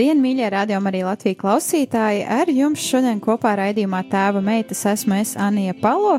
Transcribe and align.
Labdien, 0.00 0.20
mīļie 0.24 0.46
rādījumi, 0.48 0.88
arī 0.88 1.00
Latvijas 1.04 1.36
klausītāji! 1.42 2.22
Ar 2.24 2.48
jums 2.48 2.80
šodien 2.80 3.18
kopā 3.20 3.50
raidījumā 3.58 3.98
tēva 4.08 4.40
meitas 4.40 4.80
esmu 4.88 5.18
es 5.18 5.34
Anija 5.36 5.74
Palo, 5.76 6.14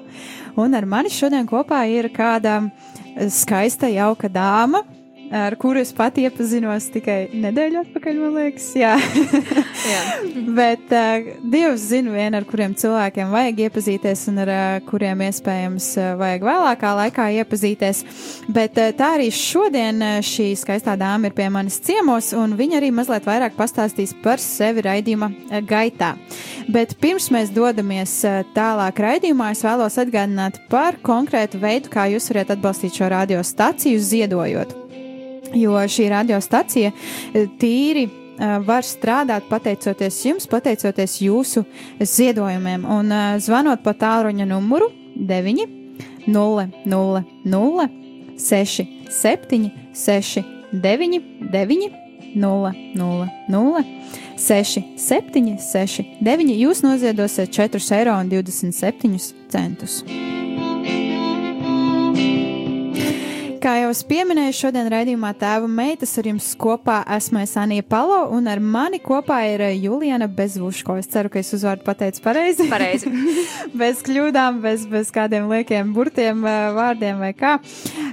un 0.62 0.78
ar 0.78 0.86
mani 0.86 1.10
šodien 1.10 1.50
kopā 1.50 1.80
ir 1.90 2.12
kāda 2.14 2.60
skaista, 3.34 3.90
jauka 3.90 4.30
dāma, 4.30 4.84
ar 5.32 5.56
kuru 5.56 5.80
es 5.80 5.94
pati 5.96 6.26
iepazinos 6.28 6.90
tikai 6.92 7.30
nedēļu 7.32 7.80
atpakaļ, 7.86 8.18
man 8.20 8.34
liekas. 8.36 8.68
Jā, 8.76 8.96
jā. 9.88 10.02
bet 10.60 10.92
uh, 10.96 11.30
Dievs 11.54 11.86
zina 11.92 12.12
vien, 12.16 12.36
ar 12.36 12.46
kuriem 12.48 12.76
cilvēkiem 12.78 13.32
vajag 13.32 13.62
iepazīties 13.68 14.26
un 14.32 14.42
ar 14.44 14.52
uh, 14.52 14.64
kuriem 14.90 15.24
iespējams 15.28 15.88
uh, 16.02 16.10
vajag 16.20 16.44
vēlākā 16.50 16.92
laikā 17.00 17.30
iepazīties. 17.40 18.04
Bet 18.52 18.80
uh, 18.82 18.92
tā 18.98 19.14
arī 19.18 19.30
šodien 19.36 20.04
uh, 20.04 20.18
šī 20.26 20.52
skaistā 20.60 20.98
dāma 21.00 21.32
ir 21.32 21.38
pie 21.38 21.48
manis 21.54 21.80
ciemos, 21.86 22.34
un 22.36 22.58
viņa 22.60 22.82
arī 22.82 22.92
mazliet 22.96 23.28
vairāk 23.28 23.56
pastāstīs 23.60 24.14
par 24.26 24.44
sevi 24.44 24.84
raidījuma 24.88 25.32
uh, 25.32 25.58
gaitā. 25.64 26.14
Bet 26.72 26.98
pirms 27.02 27.32
mēs 27.34 27.56
dodamies 27.56 28.20
tālāk 28.56 29.00
raidījumā, 29.02 29.52
es 29.56 29.64
vēlos 29.66 29.98
atgādināt 30.02 30.60
par 30.72 31.00
konkrētu 31.04 31.60
veidu, 31.64 31.92
kā 31.92 32.10
jūs 32.12 32.32
varat 32.32 32.56
atbalstīt 32.58 33.00
šo 33.00 33.12
radiostaciju 33.12 34.00
ziedojot 34.12 34.91
jo 35.54 35.76
šī 35.88 36.10
radiostacija 36.12 36.92
eh, 36.92 37.48
tīri 37.60 38.08
eh, 38.08 38.58
var 38.66 38.86
strādāt 38.88 39.48
pateicoties 39.50 40.20
jums, 40.26 40.48
pateicoties 40.52 41.20
jūsu 41.22 41.66
ziedojumiem. 42.00 42.86
Un 42.86 43.12
uh, 43.12 43.38
zvanot 43.42 43.84
pa 43.84 43.94
tālruņa 43.98 44.48
numuru 44.50 44.92
9 45.16 45.66
0 46.28 46.68
0 46.86 47.24
0 47.46 47.88
6 48.38 48.86
7 49.10 49.72
6 49.94 50.44
9 50.74 51.22
9 51.52 51.90
0 52.36 52.72
0 52.96 53.28
0 53.50 53.84
6 54.38 54.84
7 54.98 55.58
6 55.60 56.06
9 56.22 56.56
jūs 56.64 56.84
noziedosiet 56.86 57.50
4,27 57.54 58.02
eiro. 59.54 60.51
Kā 63.62 63.76
jau 63.78 63.92
es 63.94 64.00
pieminēju, 64.10 64.56
šodien 64.58 64.88
raidījumā 64.90 65.30
tēva 65.38 65.68
meitas 65.70 66.16
ar 66.18 66.26
jums 66.26 66.48
kopā 66.58 66.96
esmu 67.14 67.44
Sanija 67.46 67.84
Palo 67.86 68.24
un 68.34 68.48
ar 68.50 68.58
mani 68.58 68.98
kopā 69.04 69.38
ir 69.52 69.62
eh, 69.68 69.76
Juliana 69.84 70.26
Bezvuško. 70.26 70.96
Es 70.98 71.12
ceru, 71.14 71.30
ka 71.30 71.38
es 71.44 71.54
uzvārdu 71.54 71.86
pateicu 71.86 72.24
pareizi. 72.26 72.66
Pareizi. 72.72 73.12
bez 73.84 74.02
kļūdām, 74.08 74.58
bez, 74.66 74.88
bez 74.90 75.14
kādiem 75.14 75.46
liekiem 75.54 75.94
burtiem, 75.94 76.42
eh, 76.42 76.72
vārdiem 76.74 77.22
vai 77.22 77.30
kā. 77.38 77.54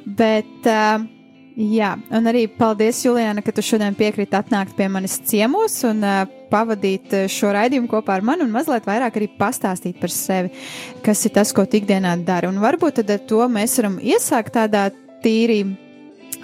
Bet, 0.05 0.53
uh, 0.69 1.09
jā, 1.57 1.95
un 2.13 2.29
arī 2.29 2.45
paldies, 2.61 3.01
Juliana, 3.09 3.41
ka 3.41 3.57
tu 3.57 3.65
šodien 3.65 3.97
piekrīt 3.97 4.37
atnākt 4.37 4.77
pie 4.77 4.93
manis 4.93 5.17
ciemos 5.33 5.81
un 5.89 6.05
uh, 6.05 6.29
pavadīt 6.53 7.23
šo 7.33 7.57
raidījumu 7.57 7.89
kopā 7.97 8.21
ar 8.21 8.31
mani 8.35 8.45
un 8.45 8.53
mazliet 8.53 8.85
vairāk 8.85 9.17
arī 9.17 9.33
pastāstīt 9.41 9.97
par 9.97 10.13
sevi, 10.13 10.53
kas 11.01 11.25
ir 11.25 11.39
tas, 11.41 11.57
ko 11.57 11.65
ikdienā 11.65 12.19
dara. 12.21 12.53
Un 12.53 12.61
varbūt 12.61 13.01
tad 13.01 13.17
ar 13.17 13.29
to 13.33 13.47
mēs 13.49 13.81
varam 13.81 13.97
iesākt 14.05 14.59
tādā 14.61 14.91
tīri 15.25 15.63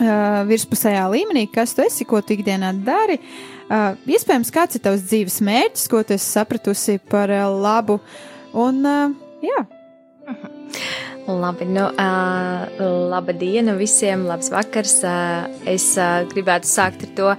uh, 0.01 0.43
virspusējā 0.49 1.05
līmenī, 1.13 1.47
kas 1.53 1.75
tu 1.77 1.85
esi, 1.85 2.07
ko 2.09 2.21
tu 2.25 2.37
ikdienā 2.37 2.73
dari. 2.85 3.19
Uh, 3.65 3.95
iespējams, 4.11 4.53
kāds 4.55 4.77
ir 4.77 4.85
tavs 4.85 5.07
dzīves 5.09 5.41
mērķis, 5.45 5.89
ko 5.91 6.03
tu 6.05 6.17
esi 6.17 6.27
sapratusi 6.37 6.99
par 7.11 7.33
uh, 7.33 7.47
labu. 7.49 8.01
Un, 8.53 8.83
uh, 8.85 9.15
jā. 9.45 9.65
Labi, 11.25 11.65
nu, 11.65 11.87
uh, 11.89 12.83
laba 13.09 13.33
diena 13.33 13.73
visiem, 13.79 14.27
labs 14.29 14.51
vakars. 14.53 14.99
Uh, 15.09 15.47
es 15.71 15.95
uh, 15.97 16.27
gribētu 16.29 16.69
sākt 16.69 17.07
ar 17.07 17.15
to, 17.17 17.31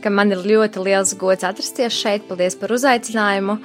ka 0.00 0.12
man 0.12 0.32
ir 0.32 0.46
ļoti 0.48 0.80
liels 0.86 1.12
gods 1.20 1.44
atrasties 1.44 1.92
šeit. 1.92 2.24
Paldies 2.30 2.56
par 2.56 2.72
uzaicinājumu. 2.72 3.58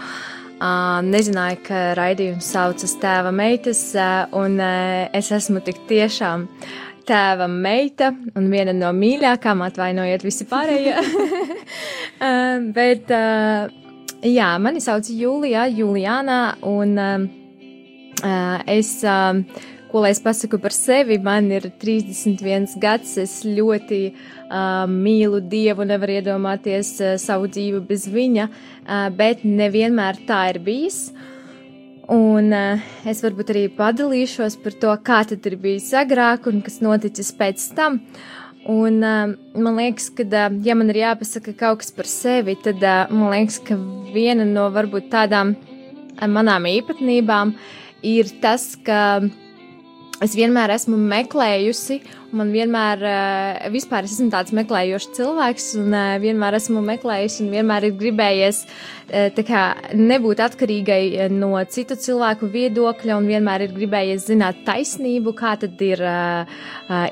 Uh, 0.60 1.00
nezināju, 1.08 1.62
ka 1.70 1.82
raidījums 1.96 2.50
saucas 2.52 2.98
Tēva 3.00 3.32
meitas, 3.32 3.80
uh, 3.96 4.26
un 4.36 4.58
uh, 4.60 5.08
es 5.16 5.32
esmu 5.32 5.62
tik 5.64 5.80
tiešām 5.88 6.44
uh, 6.44 6.89
tēva 7.08 7.48
meita 7.52 8.12
un 8.38 8.50
viena 8.52 8.74
no 8.76 8.92
mīļākām, 8.96 9.64
atvainojiet 9.66 10.26
visi 10.26 10.48
pārējie. 10.50 10.96
uh, 11.00 12.68
bet, 12.78 13.12
uh, 13.14 13.68
jā, 14.26 14.52
mani 14.62 14.84
sauc 14.84 15.10
Jūlijā, 15.10 15.68
Juliānā, 15.80 16.40
un 16.70 16.96
uh, 17.00 17.28
es, 18.70 18.94
uh, 19.08 19.40
ko 19.90 20.04
lai 20.04 20.14
es 20.16 20.22
pasaku 20.24 20.60
par 20.62 20.76
sevi, 20.76 21.18
man 21.24 21.50
ir 21.54 21.72
31 21.82 22.78
gads, 22.82 23.18
es 23.22 23.40
ļoti 23.48 24.04
uh, 24.12 24.86
mīlu 24.92 25.42
Dievu, 25.50 25.88
nevaru 25.90 26.20
iedomāties 26.20 26.94
uh, 27.02 27.18
savu 27.22 27.50
dzīvi 27.50 27.82
bez 27.90 28.06
viņa, 28.12 28.48
uh, 28.52 29.10
bet 29.16 29.48
nevienmēr 29.48 30.26
tā 30.30 30.46
ir 30.54 30.64
bijis. 30.68 31.10
Uh, 31.10 31.36
Un 32.10 32.50
uh, 32.56 32.82
es 33.06 33.20
varbūt 33.22 33.52
arī 33.54 33.68
padalīšos 33.78 34.56
par 34.64 34.76
to, 34.82 34.94
kā 35.06 35.20
tad 35.30 35.46
ir 35.46 35.60
bijis 35.62 35.92
agrāk 35.94 36.48
un 36.50 36.64
kas 36.66 36.80
noticis 36.82 37.30
pēc 37.38 37.66
tam. 37.78 38.00
Un 38.70 38.98
uh, 39.06 39.36
man 39.54 39.78
liekas, 39.78 40.10
ka, 40.18 40.26
uh, 40.26 40.56
ja 40.66 40.74
man 40.78 40.90
ir 40.90 41.04
jāpasaka 41.04 41.54
kaut 41.60 41.84
kas 41.84 41.94
par 41.94 42.10
sevi, 42.10 42.58
tad 42.66 42.82
uh, 42.82 43.06
man 43.14 43.30
liekas, 43.36 43.60
ka 43.62 43.78
viena 44.16 44.48
no 44.48 44.66
varbūt 44.74 45.12
tādām 45.14 45.54
uh, 45.54 46.26
manām 46.26 46.66
īpatnībām 46.72 47.54
ir 48.10 48.34
tas, 48.42 48.72
ka 48.82 49.22
es 50.26 50.36
vienmēr 50.38 50.76
esmu 50.76 50.98
meklējusi 51.00 52.02
Man 52.30 52.52
vienmēr, 52.54 53.02
uh, 53.02 53.70
vispār 53.74 54.06
es 54.06 54.14
esmu 54.14 54.30
tāds 54.30 54.54
meklējošs 54.54 55.08
cilvēks, 55.18 55.70
un 55.82 55.96
uh, 55.98 56.18
vienmēr 56.22 56.60
esmu 56.60 56.84
meklējis, 56.86 57.40
un 57.42 57.50
vienmēr 57.56 57.88
ir 57.88 57.96
gribējies 57.98 58.60
uh, 58.68 59.40
kā, 59.48 59.64
nebūt 59.98 60.44
atkarīgai 60.46 61.30
no 61.34 61.56
citu 61.74 61.98
cilvēku 61.98 62.52
viedokļa, 62.54 63.18
un 63.18 63.30
vienmēr 63.32 63.66
ir 63.66 63.74
gribējies 63.74 64.28
zināt 64.30 64.62
taisnību, 64.68 65.34
kā 65.40 65.56
tad 65.64 65.82
ir 65.82 66.04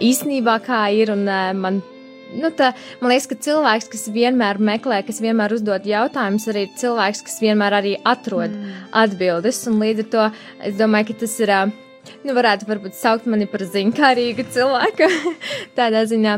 īstenībā, 0.05 0.59
kā 0.67 0.83
ir, 0.93 1.15
un 1.15 1.25
man 1.57 1.81
nu, 2.37 2.53
tā, 2.53 2.69
man 3.01 3.09
liekas, 3.09 3.25
ka 3.31 3.39
cilvēks, 3.47 3.89
kas 3.95 4.05
vienmēr 4.13 4.61
meklē, 4.61 5.01
kas 5.07 5.23
vienmēr 5.23 5.57
uzdod 5.57 5.89
jautājumus, 5.89 6.45
arī 6.51 6.67
ir 6.67 6.77
cilvēks, 6.77 7.25
kas 7.25 7.41
vienmēr 7.41 7.79
arī 7.79 7.97
atrod 8.05 8.53
mm. 8.53 8.79
atbildes. 9.01 9.65
Un 9.71 9.81
līdz 9.81 10.05
ar 10.05 10.13
to 10.13 10.29
es 10.69 10.77
domāju, 10.77 11.09
ka 11.09 11.21
tas 11.25 11.37
ir 11.41 11.55
nu, 12.25 12.35
varētu 12.37 12.67
varbūt 12.69 12.95
saukt 12.97 13.27
mani 13.29 13.47
par 13.49 13.65
zinkārīgu 13.65 14.47
cilvēku 14.53 15.09
tādā 15.77 16.05
ziņā. 16.09 16.37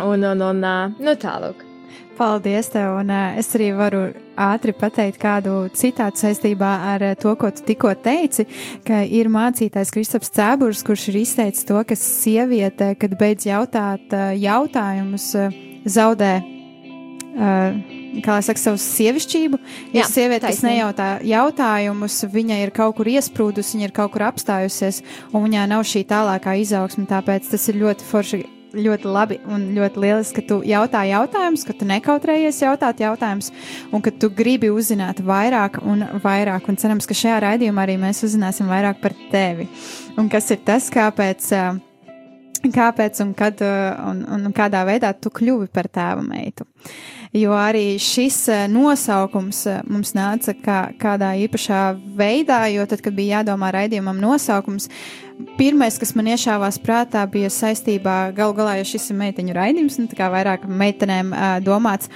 Un, 0.00 0.24
un, 0.24 0.42
un, 0.48 0.64
nu, 0.98 1.14
tālāk. 1.20 1.68
Paldies, 2.16 2.68
tev, 2.72 2.98
un 3.00 3.10
es 3.10 3.48
arī 3.56 3.70
varu 3.76 4.02
ātri 4.40 4.74
pateikt 4.76 5.18
kādu 5.20 5.54
citātu 5.76 6.20
saistībā 6.20 6.70
ar 6.92 7.04
to, 7.20 7.32
ko 7.40 7.50
tu 7.52 7.64
tikko 7.66 7.94
teici, 8.04 8.46
ka 8.86 9.00
ir 9.04 9.30
mācītājs 9.32 9.92
Kristaps 9.94 10.32
Cēburs, 10.36 10.84
kurš 10.86 11.08
ir 11.12 11.22
izteicis 11.22 11.66
to, 11.68 11.80
ka 11.88 11.96
sieviete, 11.98 12.92
kad 13.00 13.16
beidz 13.20 13.48
jautāt 13.48 14.12
jautājumus, 14.38 15.30
zaudē 15.88 16.34
uh, 16.42 18.01
kā 18.24 18.38
saka, 18.44 18.60
savu 18.60 18.80
sievišķību. 18.82 19.60
Ja 19.94 20.02
Jā, 20.02 20.08
sieviete, 20.10 20.48
kas 20.48 20.62
nejautā 20.66 21.10
jautājumus, 21.26 22.22
viņa 22.32 22.62
ir 22.64 22.72
kaut 22.76 22.96
kur 22.98 23.08
iesprūdusi, 23.08 23.78
viņa 23.78 23.88
ir 23.88 23.94
kaut 23.96 24.12
kur 24.14 24.26
apstājusies, 24.28 25.02
un 25.32 25.46
viņā 25.46 25.68
nav 25.70 25.86
šī 25.88 26.04
tālākā 26.10 26.56
izaugsme. 26.60 27.06
Tāpēc 27.10 27.48
tas 27.54 27.70
ir 27.72 27.80
ļoti 27.84 28.10
forši. 28.10 28.44
Ļoti 28.72 29.04
labi 29.04 29.36
un 29.52 29.66
ļoti 29.76 30.00
lieliski, 30.00 30.40
ka 30.40 30.48
tu 30.48 30.56
jautā 30.64 31.02
jautājumus, 31.04 31.66
ka 31.68 31.74
tu 31.76 31.84
nekautrējies 31.90 32.62
jautāt 32.62 33.02
jautājumus, 33.04 33.50
un 33.92 34.00
ka 34.00 34.08
tu 34.16 34.30
gribi 34.32 34.70
uzzināt 34.72 35.20
vairāk 35.20 35.76
un 35.84 36.06
vairāk. 36.24 36.72
Un 36.72 36.80
cerams, 36.80 37.04
ka 37.04 37.12
šajā 37.12 37.36
raidījumā 37.44 37.84
arī 37.84 37.98
mēs 38.00 38.24
uzzināsim 38.24 38.72
vairāk 38.72 39.04
par 39.04 39.12
tevi. 39.28 39.68
Un 40.16 40.32
kas 40.32 40.48
ir 40.56 40.64
tas, 40.64 40.88
kāpēc 40.88 41.52
uh, 41.52 41.82
kāpēc 42.78 43.22
un, 43.24 43.32
kad, 43.38 43.62
un, 43.62 44.22
un 44.36 44.54
kādā 44.56 44.84
veidā 44.88 45.12
tu 45.16 45.32
kļuvi 45.34 45.70
par 45.72 45.90
tēva 45.92 46.22
meitu. 46.26 46.66
Jo 47.32 47.54
arī 47.56 47.96
šis 48.02 48.44
nosaukums 48.68 49.62
mums 49.88 50.12
nāca 50.12 50.52
kā, 50.52 50.80
kādā 51.00 51.30
īpašā 51.46 51.80
veidā, 52.18 52.66
jo 52.74 52.84
tad, 52.90 53.00
kad 53.00 53.16
bija 53.16 53.38
jādomā 53.38 53.70
raidījumam 53.72 54.20
nosaukums, 54.20 54.90
pirmais, 55.56 55.96
kas 56.00 56.12
man 56.18 56.28
iešāvās 56.32 56.78
prātā, 56.82 57.24
bija 57.30 57.48
saistībā 57.52 58.16
galu 58.36 58.56
galā, 58.58 58.76
jo 58.80 58.88
šis 58.92 59.10
ir 59.10 59.18
meiteņu 59.22 59.56
raidījums, 59.56 59.98
nu, 60.00 60.08
tā 60.10 60.18
kā 60.20 60.28
vairāk 60.32 60.66
meitenēm 60.68 61.32
uh, 61.32 61.56
domāts, 61.64 62.12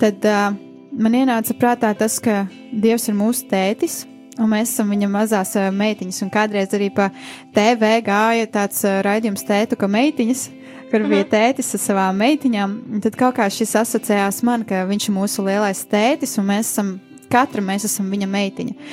tad 0.00 0.22
uh, 0.28 0.54
man 0.92 1.18
ienāca 1.18 1.56
prātā 1.58 1.92
tas, 1.98 2.20
ka 2.22 2.44
Dievs 2.70 3.08
ir 3.10 3.18
mūsu 3.18 3.48
tētis, 3.50 4.04
un 4.40 4.50
mēs 4.54 4.72
esam 4.72 4.90
viņa 4.92 5.08
mazās 5.10 5.52
uh, 5.58 5.68
meitiņas, 5.74 6.22
un 6.24 6.32
kādreiz 6.32 6.72
arī 6.76 6.90
pa 6.94 7.10
TV 7.54 7.92
gāja 8.06 8.48
tāds 8.50 8.82
uh, 8.86 9.00
raidījums 9.06 9.44
tētu, 9.46 9.78
ka 9.80 9.88
meitiņas, 9.90 10.46
kur 10.90 11.04
bija 11.04 11.24
mhm. 11.24 11.30
tētis 11.34 11.74
ar 11.76 11.84
savām 11.84 12.20
meitiņām, 12.24 12.76
tad 13.04 13.18
kaut 13.20 13.36
kā 13.38 13.48
šis 13.52 13.76
asociējās 13.82 14.42
man, 14.46 14.66
ka 14.66 14.84
viņš 14.88 15.08
ir 15.08 15.16
mūsu 15.16 15.46
lielais 15.46 15.84
tētis, 15.90 16.38
un 16.40 16.50
mēs 16.50 16.72
esam, 16.72 16.96
katra 17.30 17.64
mēs 17.64 17.86
esam 17.90 18.10
viņa 18.10 18.30
meitiņa. 18.30 18.90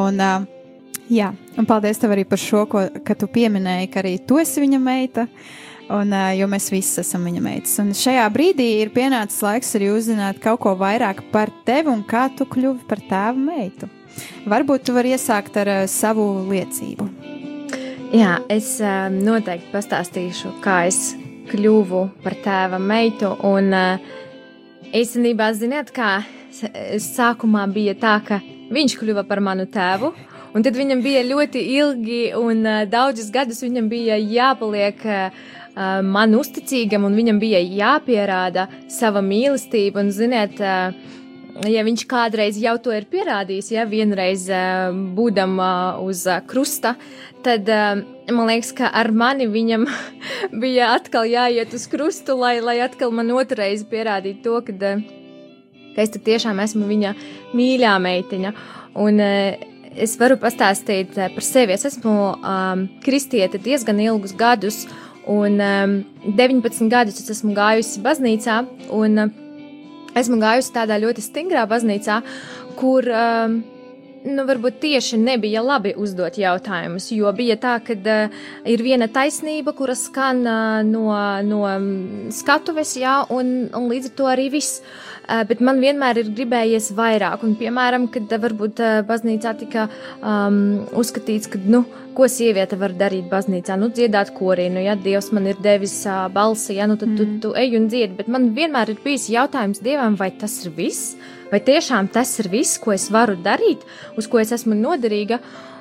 Un, 0.00 0.20
uh, 0.20 0.46
jā, 1.10 1.32
un 1.58 1.66
paldies 1.68 1.98
tev 1.98 2.14
arī 2.14 2.28
par 2.28 2.40
šo, 2.40 2.66
ko, 2.70 2.86
ka 3.06 3.18
tu 3.18 3.30
pieminēji, 3.30 3.90
ka 3.90 4.04
arī 4.04 4.14
tu 4.22 4.38
esi 4.42 4.62
viņa 4.62 4.84
meita. 4.84 5.26
Un, 5.90 6.12
jo 6.38 6.46
mēs 6.46 6.68
visi 6.70 7.00
esam 7.02 7.24
viņa 7.26 7.40
meitas. 7.42 7.72
Un 7.82 7.88
šajā 7.98 8.22
brīdī 8.30 8.68
ir 8.78 8.92
pienācis 8.94 9.42
laiks 9.42 9.74
arī 9.74 9.88
uzzināt 9.90 10.38
kaut 10.38 10.60
ko 10.62 10.76
vairāk 10.78 11.24
par 11.32 11.50
tevi 11.66 11.90
un 11.90 12.04
kā 12.06 12.28
tu 12.38 12.46
kļuvi 12.46 12.86
par 12.86 13.02
tēva 13.10 13.34
meitu. 13.34 13.90
Varbūt 14.50 14.86
tu 14.88 14.94
vari 14.96 15.14
iesākt 15.14 15.58
ar 15.60 15.68
uh, 15.68 15.82
savu 15.90 16.24
liecību. 16.48 17.08
Jā, 18.16 18.40
es 18.50 18.72
uh, 18.82 19.06
noteikti 19.12 19.70
pastāstīšu, 19.74 20.56
kā 20.64 20.80
es 20.88 21.12
kļuvu 21.50 22.06
par 22.24 22.34
tēva 22.44 22.80
meitu. 22.82 23.30
Un 23.46 23.70
uh, 23.76 24.10
īstenībā, 24.96 25.52
ziniet, 25.58 25.92
kā 25.94 26.20
sākumā 26.50 27.68
bija 27.70 27.94
tā, 28.00 28.16
ka 28.26 28.40
viņš 28.74 28.96
kļuva 28.98 29.26
par 29.28 29.42
manu 29.44 29.68
tēvu. 29.70 30.12
Un 30.50 30.66
tad 30.66 30.74
viņam 30.74 31.04
bija 31.04 31.22
ļoti 31.28 31.62
ilgi 31.76 32.20
un 32.34 32.64
uh, 32.66 32.82
daudzus 32.90 33.30
gadus 33.30 33.62
viņam 33.62 33.86
bija 33.92 34.18
jāpaliek 34.18 35.06
uh, 35.06 35.46
man 36.02 36.34
uzticīgam, 36.34 37.04
un 37.06 37.14
viņam 37.14 37.38
bija 37.40 37.60
jāpierāda 37.62 38.66
sava 38.90 39.22
mīlestība. 39.24 40.02
Un, 40.02 40.10
ziniet, 40.14 40.58
ja 41.68 41.82
viņš 41.84 42.04
kādreiz 42.08 42.58
jau 42.60 42.76
to 42.82 42.92
ir 42.94 43.06
pierādījis, 43.10 43.70
ja 43.74 43.86
vienreiz 43.88 44.46
būdam 45.16 45.58
uz 46.06 46.24
krusta, 46.48 46.94
tad 47.44 47.68
man 47.68 48.48
liekas, 48.48 48.72
ka 48.76 48.88
ar 48.88 49.10
mani 49.12 49.48
viņam 49.50 49.88
bija 50.62 50.94
atkal 50.94 51.28
jāiet 51.28 51.74
uz 51.76 51.88
krustu, 51.90 52.38
lai, 52.40 52.58
lai 52.64 52.78
atkal 52.84 53.12
man 53.12 53.32
otrreiz 53.34 53.84
pierādītu 53.88 54.44
to, 54.46 54.62
ka, 54.68 54.94
ka 55.96 56.06
es 56.06 56.16
tiešām 56.16 56.62
esmu 56.64 56.88
viņa 56.88 57.14
mīļā 57.56 57.98
meitiņa. 58.06 58.54
Un, 59.00 59.20
es 59.20 60.16
varu 60.18 60.38
pastāstīt 60.40 61.14
par 61.18 61.44
sevi. 61.44 61.74
Es 61.74 61.86
esmu 61.88 62.16
um, 62.32 62.88
kristiete 63.04 63.58
diezgan 63.62 64.00
ilgus 64.02 64.34
gadus, 64.38 64.84
Un 65.30 65.60
um, 65.60 66.04
19 66.24 66.88
gadus 66.88 67.20
es 67.20 67.28
esmu 67.36 67.52
gājusi 67.54 68.00
baznīcā, 68.02 68.56
un 68.96 69.20
uh, 69.20 69.34
esmu 70.18 70.40
gājusi 70.42 70.74
tādā 70.74 70.98
ļoti 71.02 71.24
stingrā 71.24 71.66
baznīcā, 71.70 72.20
kur 72.80 73.06
um, 73.10 73.60
nu, 74.24 74.44
varbūt 74.48 74.80
tieši 74.82 75.18
nebija 75.20 75.62
labi 75.64 75.92
uzdot 75.98 76.36
jautājumus, 76.40 77.10
jo 77.14 77.30
bija 77.36 77.56
tā, 77.60 77.76
ka 77.84 77.96
uh, 77.96 78.42
ir 78.68 78.82
viena 78.84 79.08
taisnība, 79.12 79.74
kura 79.76 79.96
skan 79.98 80.42
uh, 80.44 80.80
no, 80.86 81.06
no 81.46 81.62
skatuves, 82.34 82.96
jā, 83.00 83.20
un, 83.32 83.70
un 83.76 83.88
līdz 83.92 84.10
ar 84.10 84.18
to 84.18 84.28
arī 84.32 84.50
viss. 84.52 84.82
Uh, 85.30 85.44
bet 85.46 85.60
man 85.62 85.78
vienmēr 85.78 86.18
ir 86.18 86.32
gribējies 86.34 86.90
vairāk, 86.98 87.44
un, 87.46 87.54
piemēram, 87.58 88.08
kad 88.12 88.30
uh, 88.32 88.42
varbūt 88.42 88.82
uh, 88.82 89.00
baznīcā 89.06 89.54
tika 89.60 89.86
um, 90.18 90.80
uzskatīts, 90.98 91.50
ka, 91.52 91.60
nu, 91.70 91.84
ko 92.16 92.26
sieviete 92.28 92.76
var 92.80 92.92
darīt 92.98 93.28
baznīcā, 93.30 93.76
nu, 93.78 93.92
dziedāt 93.94 94.34
korī, 94.36 94.66
nu, 94.72 94.82
ja 94.82 94.96
Dievs 94.98 95.30
man 95.36 95.46
ir 95.46 95.60
devis 95.62 95.94
uh, 96.08 96.26
balsi, 96.34 96.74
ja, 96.80 96.88
nu, 96.90 96.98
tad 97.00 97.12
mm. 97.12 97.20
tu, 97.20 97.28
tu 97.46 97.54
ej 97.58 97.78
un 97.78 97.86
dziedi, 97.92 98.16
bet 98.18 98.32
man 98.32 98.50
vienmēr 98.56 98.90
ir 98.92 99.04
bijis 99.04 99.30
jautājums 99.30 99.84
Dievam, 99.84 100.18
vai 100.18 100.32
tas 100.34 100.64
ir 100.64 100.74
viss, 100.76 101.14
vai 101.50 101.60
tiešām 101.66 102.08
tas 102.12 102.32
ir 102.42 102.50
viss, 102.52 102.78
ko 102.78 102.94
es 102.94 103.08
varu 103.10 103.36
darīt, 103.40 103.84
uz 104.16 104.30
ko 104.30 104.40
es 104.42 104.52
esmu 104.56 104.78
noderīga, 104.78 105.40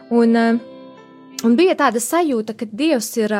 un, 0.10 0.36
uh, 0.36 0.68
Un 1.39 1.54
bija 1.56 1.71
tāda 1.80 2.01
sajūta, 2.04 2.51
ka 2.57 2.66
Dievs 2.68 3.13
ir 3.16 3.31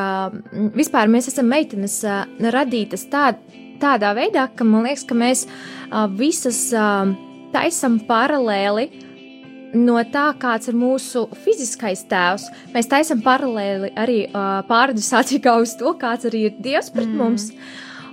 vispār, 0.72 1.10
mēs 1.12 1.28
esam 1.34 1.50
meitenes 1.52 1.98
radītas 2.40 3.04
tā, 3.12 3.34
tādā 3.82 4.14
veidā, 4.16 4.46
ka 4.56 4.64
man 4.64 4.88
liekas, 4.88 5.04
ka 5.04 5.18
mēs 5.20 5.42
visas 6.16 6.62
taisam 7.52 8.00
paralēli 8.08 8.88
no 9.76 10.00
tā, 10.14 10.30
kāds 10.40 10.72
ir 10.72 10.78
mūsu 10.80 11.26
fiziskais 11.44 12.06
tēvs, 12.10 12.48
mēs 12.74 12.90
taisām 12.90 13.22
paralēli 13.26 13.92
arī 14.00 14.20
uh, 14.30 14.62
pārdusācijā 14.70 15.60
uz 15.62 15.76
to, 15.78 15.94
kāds 16.00 16.26
arī 16.30 16.48
ir 16.48 16.58
Dievs 16.58 16.90
pret 16.94 17.10
mm. 17.10 17.20
mums. 17.20 17.50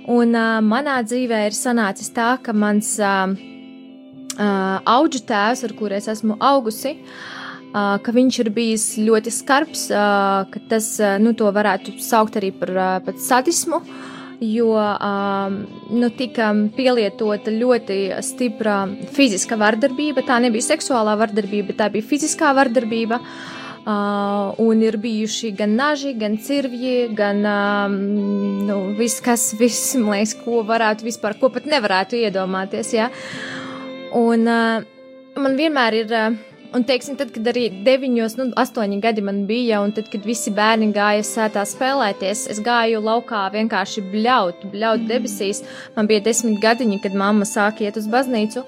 Un 0.07 0.35
uh, 0.37 0.59
manā 0.63 0.99
dzīvē 1.03 1.47
ir 1.47 1.55
sanācis 1.57 2.11
tā, 2.15 2.35
ka 2.43 2.53
mans 2.53 2.93
uh, 3.01 3.33
auģu 4.37 5.23
tēvs, 5.27 5.63
ar 5.65 5.73
kuru 5.77 5.97
es 5.97 6.07
esmu 6.11 6.37
augusi, 6.39 6.97
uh, 6.97 7.95
ka 8.03 8.13
viņš 8.13 8.41
ir 8.43 8.51
bijis 8.53 8.85
ļoti 9.01 9.33
skarbs, 9.33 9.87
uh, 9.89 10.45
ka 10.51 10.61
tas, 10.69 10.93
uh, 11.01 11.17
nu, 11.21 11.33
varētu 11.33 11.97
saukt 12.03 12.37
arī 12.37 12.53
par, 12.53 12.73
uh, 12.75 12.93
par 13.05 13.17
sadismu. 13.17 13.81
Uh, 13.81 14.13
jo 14.39 14.73
nu, 15.89 16.09
tika 16.17 16.51
pielietota 16.77 17.51
ļoti 17.53 17.99
stipra 18.25 18.81
fiziska 19.13 19.57
vardarbība. 19.57 20.23
Tā 20.25 20.39
nebija 20.43 20.73
seksuālā 20.73 21.17
vardarbība, 21.19 21.77
tā 21.77 21.89
bija 21.93 22.05
fiziskā 22.05 22.53
vardarbība. 22.57 23.21
Uh, 23.87 24.51
un 24.59 24.81
ir 24.83 24.97
bijuši 24.99 25.53
gan 25.55 25.77
naži, 25.79 26.09
gan 26.19 26.33
cirvji, 26.43 27.05
gan 27.15 27.37
um, 27.47 27.93
nu, 28.67 28.81
viss, 28.99 29.21
kas, 29.23 29.53
viss, 29.55 29.93
liekas, 29.95 30.33
ko 30.41 30.59
varētu 30.67 31.07
vispār, 31.07 31.37
ko 31.39 31.47
pat 31.53 31.69
nevarētu 31.71 32.19
iedomāties. 32.19 32.91
Ja? 32.97 33.07
Un 34.15 34.47
uh, 34.47 34.85
man 35.39 35.57
vienmēr 35.59 36.03
ir. 36.03 36.13
Uh, 36.13 36.43
Un, 36.75 36.83
teiksim, 36.83 37.15
tad, 37.15 37.29
kad 37.31 37.45
arī 37.47 37.69
9, 37.85 38.09
nu, 38.37 38.45
8 38.59 38.97
gadi 38.99 39.21
man 39.23 39.45
bija, 39.47 39.79
un 39.79 39.93
tad, 39.95 40.09
kad 40.11 40.25
visi 40.27 40.51
bērni 40.51 40.89
gāja 40.91 41.23
sētā 41.23 41.63
spēlēties, 41.63 42.41
es 42.51 42.59
gāju 42.59 42.99
laukā 43.05 43.45
vienkārši 43.53 44.03
bļaut, 44.11 44.65
bļaut 44.73 45.05
debesīs. 45.07 45.63
Man 45.95 46.11
bija 46.11 46.25
10 46.25 46.59
gadiņi, 46.59 46.99
kad 47.05 47.15
mamma 47.15 47.47
sāka 47.47 47.87
iet 47.87 47.95
uz 48.01 48.09
baznīcu. 48.11 48.65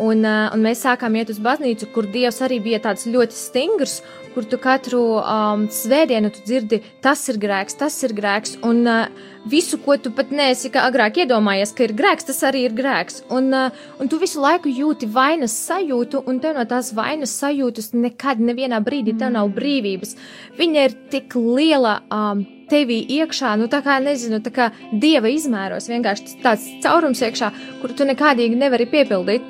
Un, 0.00 0.22
uh, 0.24 0.48
un 0.54 0.62
mēs 0.64 0.84
sākām 0.86 1.16
iet 1.18 1.32
uz 1.32 1.40
baznīcu, 1.42 1.90
kur 1.94 2.06
Dievs 2.08 2.40
arī 2.44 2.60
bija 2.62 2.78
tāds 2.84 3.08
ļoti 3.10 3.36
stingrs, 3.36 3.98
kur 4.34 4.46
tu 4.46 4.58
katru 4.62 5.00
um, 5.18 5.66
svētdienu 5.72 6.30
tu 6.32 6.44
dzirdi, 6.46 6.80
tas 7.02 7.22
ir 7.32 7.40
grēks, 7.42 7.76
tas 7.80 7.96
ir 8.06 8.14
grēks. 8.16 8.56
Un 8.66 8.84
uh, 8.86 9.08
visu, 9.50 9.80
ko 9.82 9.96
tu 9.98 10.12
pat 10.14 10.30
neesi 10.34 10.70
agrāk 10.70 11.20
iedomājies, 11.24 11.74
ka 11.74 11.84
ir 11.88 11.96
grēks, 11.98 12.28
tas 12.30 12.42
arī 12.46 12.64
ir 12.68 12.76
grēks. 12.76 13.24
Un, 13.34 13.50
uh, 13.56 13.82
un 14.00 14.10
tu 14.10 14.20
visu 14.22 14.42
laiku 14.42 14.70
jūti 14.70 15.10
vainas 15.10 15.56
sajūtu, 15.66 16.22
un 16.30 16.40
tev 16.40 16.56
no 16.58 16.64
tās 16.70 16.92
vainas 16.96 17.34
sajūtas 17.42 17.92
nekad, 17.96 18.40
nevienā 18.40 18.80
brīdī 18.86 19.16
tev 19.18 19.34
nav 19.34 19.50
mm. 19.50 19.58
brīvības. 19.58 20.16
Viņa 20.60 20.88
ir 20.88 20.96
tik 21.12 21.36
liela. 21.36 22.00
Um, 22.08 22.46
Tevī 22.70 23.00
iekšā, 23.16 23.56
nu 23.58 23.64
tā 23.66 23.80
kā 23.82 23.96
nezinu, 23.98 24.38
tā 24.44 24.52
kā 24.54 24.68
dieva 24.94 25.26
izmēros, 25.26 25.88
vienkārši 25.90 26.36
tāds 26.38 26.68
caurums 26.84 27.18
iekšā, 27.18 27.48
kur 27.80 27.90
tu 27.98 28.06
nekādīgi 28.06 28.54
nevari 28.60 28.86
piepildīt. 28.92 29.48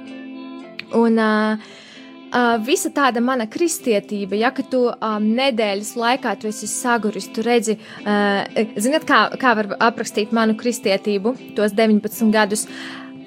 Un 0.97 1.19
uh, 1.19 1.71
uh, 2.35 2.57
visa 2.65 2.91
tāda 2.95 3.23
mana 3.25 3.47
kristietība, 3.51 4.39
ja 4.39 4.53
ka 4.55 4.65
tu 4.67 4.87
um, 4.91 5.29
nedēļas 5.37 5.93
laikā 5.99 6.37
tu 6.41 6.51
esi 6.51 6.69
saguris, 6.71 7.29
tu 7.35 7.45
redzi, 7.47 7.77
uh, 8.05 8.43
zināt, 8.81 9.07
kā, 9.09 9.27
kā 9.41 9.55
var 9.59 9.75
aprakstīt 9.91 10.35
manu 10.37 10.57
kristietību 10.59 11.37
tos 11.59 11.77
19 11.77 12.35
gadus. 12.35 12.67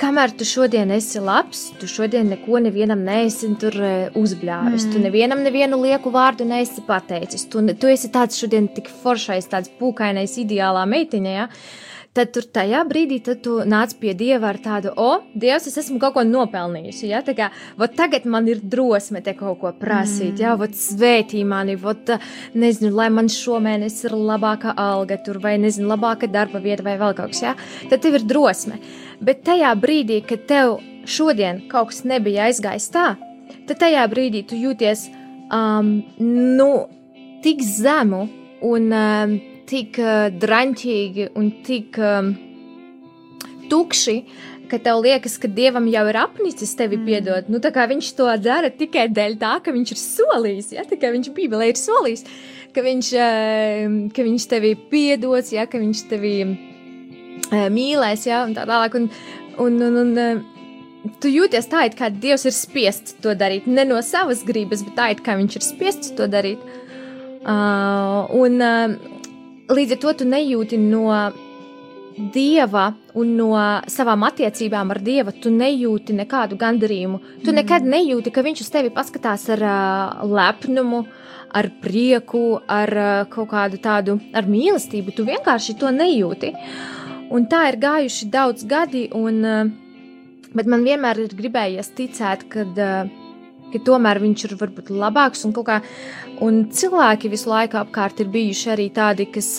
Kamēr 0.01 0.33
tu 0.35 0.43
šodien 0.43 0.89
esi 0.91 1.21
labs, 1.21 1.67
tu 1.79 1.87
šodien 1.87 2.31
neko 2.33 2.59
nevienam 2.65 3.03
neesi 3.05 3.51
tur 3.61 3.75
uzbļāvis. 4.17 4.87
Mm. 4.87 4.91
Tu 4.91 5.01
nevienam 5.03 5.43
nevienu 5.45 5.77
lieku 5.79 6.11
vārdu 6.11 6.47
neesi 6.49 6.81
pateicis. 6.83 7.45
Tu, 7.47 7.61
tu 7.79 7.91
esi 7.91 8.09
tāds 8.11 8.41
šodien 8.41 8.67
tik 8.73 8.89
foršais, 9.03 9.47
tāds 9.53 9.71
pūkainais, 9.79 10.33
ideālā 10.41 10.83
meitiņa. 10.89 11.35
Ja? 11.37 11.45
Uh, 11.45 11.92
tad 12.13 12.29
tur 12.33 12.45
tajā 12.55 12.83
brīdī 12.85 13.17
tu 13.25 13.55
nāc 13.69 13.95
pie 13.97 14.13
Dieva 14.17 14.51
ar 14.51 14.59
tādu, 14.61 14.91
o, 15.01 15.23
Dievs, 15.33 15.65
es 15.69 15.79
esmu 15.81 15.97
kaut 16.01 16.13
ko 16.17 16.23
nopelnījusi. 16.27 17.07
Ja? 17.09 17.23
Tā 17.25 17.33
kā, 17.37 17.49
vot 17.79 17.95
tagad 17.97 18.27
man 18.29 18.47
ir 18.51 18.61
drosme 18.61 19.23
te 19.25 19.33
kaut 19.37 19.59
ko 19.61 19.73
prasīt, 19.79 20.35
mm. 20.35 20.41
ja, 20.43 20.53
vot 20.59 20.77
svētī 20.77 21.41
mani, 21.47 21.75
vot, 21.79 22.13
nezinu, 22.53 22.93
lai 22.93 23.09
man 23.13 23.31
šomēnes 23.33 23.97
ir 24.05 24.17
labāka 24.17 24.75
alga 24.77 25.17
tur, 25.25 25.41
vai 25.43 25.55
nezinu, 25.61 25.89
labāka 25.89 26.29
darba 26.29 26.61
vieta, 26.63 26.85
vai 26.85 26.99
vēl 27.01 27.17
kaut 27.17 27.33
kas, 27.33 27.43
ja, 27.47 27.55
tad 27.89 28.05
tev 28.05 28.19
ir 28.19 28.27
drosme. 28.29 28.77
Bet 29.23 29.41
tajā 29.47 29.73
brīdī, 29.79 30.21
kad 30.27 30.45
tev 30.49 30.77
šodien 31.09 31.65
kaut 31.71 31.91
kas 31.91 32.03
nebija 32.07 32.49
aizgājis 32.49 32.91
tā, 32.93 33.07
tad 33.67 33.79
tajā 33.81 34.05
brīdī 34.11 34.43
tu 34.47 34.59
jūties, 34.59 35.07
um, 35.49 35.95
nu, 36.21 36.71
tik 37.43 37.65
zemu 37.65 38.21
un 38.63 38.93
um, 38.93 39.33
tik 39.69 39.99
uh, 40.01 40.27
draņķīgi 40.41 41.29
un 41.39 41.51
tik 41.65 41.99
um, 42.01 42.33
tukši, 43.71 44.17
ka 44.71 44.79
tev 44.81 45.03
liekas, 45.03 45.37
ka 45.41 45.49
dievam 45.51 45.87
jau 45.91 46.03
ir 46.09 46.19
apnicis 46.23 46.73
tevi 46.79 46.97
mm. 46.97 47.05
piedot. 47.07 47.51
Nu, 47.51 47.61
viņš 47.61 48.11
to 48.17 48.29
dara 48.41 48.71
tikai 48.73 49.07
dēļ 49.13 49.37
tā, 49.41 49.57
ka 49.63 49.73
viņš 49.75 49.93
ir 49.93 50.01
solījis, 50.01 50.71
ja 50.77 50.85
tikai 50.89 51.13
viņš 51.15 51.33
Bībelē 51.35 51.69
ir 51.71 51.79
solījis, 51.79 52.25
ka 52.73 52.85
viņš, 52.85 53.11
uh, 53.19 53.99
ka 54.15 54.25
viņš 54.29 54.47
tevi 54.55 54.73
piedos, 54.91 55.53
ja 55.53 55.67
ka 55.69 55.81
viņš 55.81 56.07
tevi 56.09 56.33
uh, 56.47 57.69
mīlēs, 57.73 58.27
ja 58.29 58.43
un 58.47 58.57
tā 58.57 58.65
tālāk. 58.69 58.97
Un, 58.97 59.09
un, 59.61 59.79
un, 59.87 60.01
un, 60.03 60.17
uh, 60.17 60.53
tu 61.21 61.31
jūties 61.31 61.67
tā, 61.71 61.87
it 61.87 61.97
kā 61.99 62.09
Dievs 62.09 62.47
ir 62.47 62.55
spiests 62.55 63.17
to 63.23 63.35
darīt. 63.37 63.67
Ne 63.67 63.85
no 63.87 63.99
savas 64.05 64.43
gribas, 64.47 64.83
bet 64.87 64.95
tā, 64.97 65.09
it 65.13 65.23
kā 65.25 65.35
viņš 65.39 65.59
ir 65.59 65.65
spiests 65.65 66.13
to 66.17 66.29
darīt. 66.31 66.61
Uh, 67.43 68.23
un 68.39 68.61
uh, 68.63 68.93
līdz 69.71 69.95
ar 69.95 69.99
to 70.03 70.13
tu 70.21 70.29
nejūti 70.29 70.79
no 70.81 71.09
Dieva 72.13 72.91
un 73.17 73.31
no 73.33 73.49
savām 73.89 74.21
attiecībām 74.27 74.91
ar 74.93 74.99
Dievu, 75.01 75.31
tu 75.41 75.49
nejūti 75.49 76.13
nekādu 76.13 76.59
gandarījumu. 76.61 77.19
Tu 77.41 77.49
mm. 77.49 77.55
nekad 77.57 77.87
nejūti, 77.89 78.29
ka 78.29 78.43
viņš 78.45 78.61
uz 78.61 78.69
tevi 78.69 78.91
paskatās 78.93 79.47
ar 79.55 79.63
uh, 79.65 80.25
lepnumu, 80.29 81.07
ar 81.49 81.71
prieku, 81.81 82.59
ar 82.69 82.93
uh, 82.93 83.13
kaut 83.33 83.49
kādu 83.55 83.81
tādu 83.81 84.19
ar 84.29 84.45
mīlestību. 84.45 85.15
Tu 85.17 85.25
vienkārši 85.25 85.79
to 85.81 85.89
nejūti. 85.89 86.53
Un 87.33 87.49
tā 87.49 87.63
ir 87.71 87.81
gājuši 87.81 88.29
daudz 88.29 88.67
gadi, 88.69 89.07
un 89.17 89.41
uh, 89.41 89.73
Bet 90.53 90.69
man 90.69 90.85
vienmēr 90.85 91.23
ir 91.23 91.33
gribējies 91.33 91.89
ticēt, 91.97 92.45
ka, 92.53 92.65
ka 93.73 93.79
tomēr 93.87 94.21
viņš 94.21 94.45
ir 94.45 94.55
varbūt 94.59 94.91
labāks 94.93 95.47
un 95.47 95.55
kaut 95.55 95.69
kā. 95.69 95.79
Un 96.43 96.65
cilvēki 96.75 97.31
visu 97.31 97.51
laiku 97.51 97.79
apkārt 97.79 98.19
ir 98.19 98.31
bijuši 98.33 98.73
arī 98.73 98.89
tādi, 98.93 99.29
kas 99.31 99.53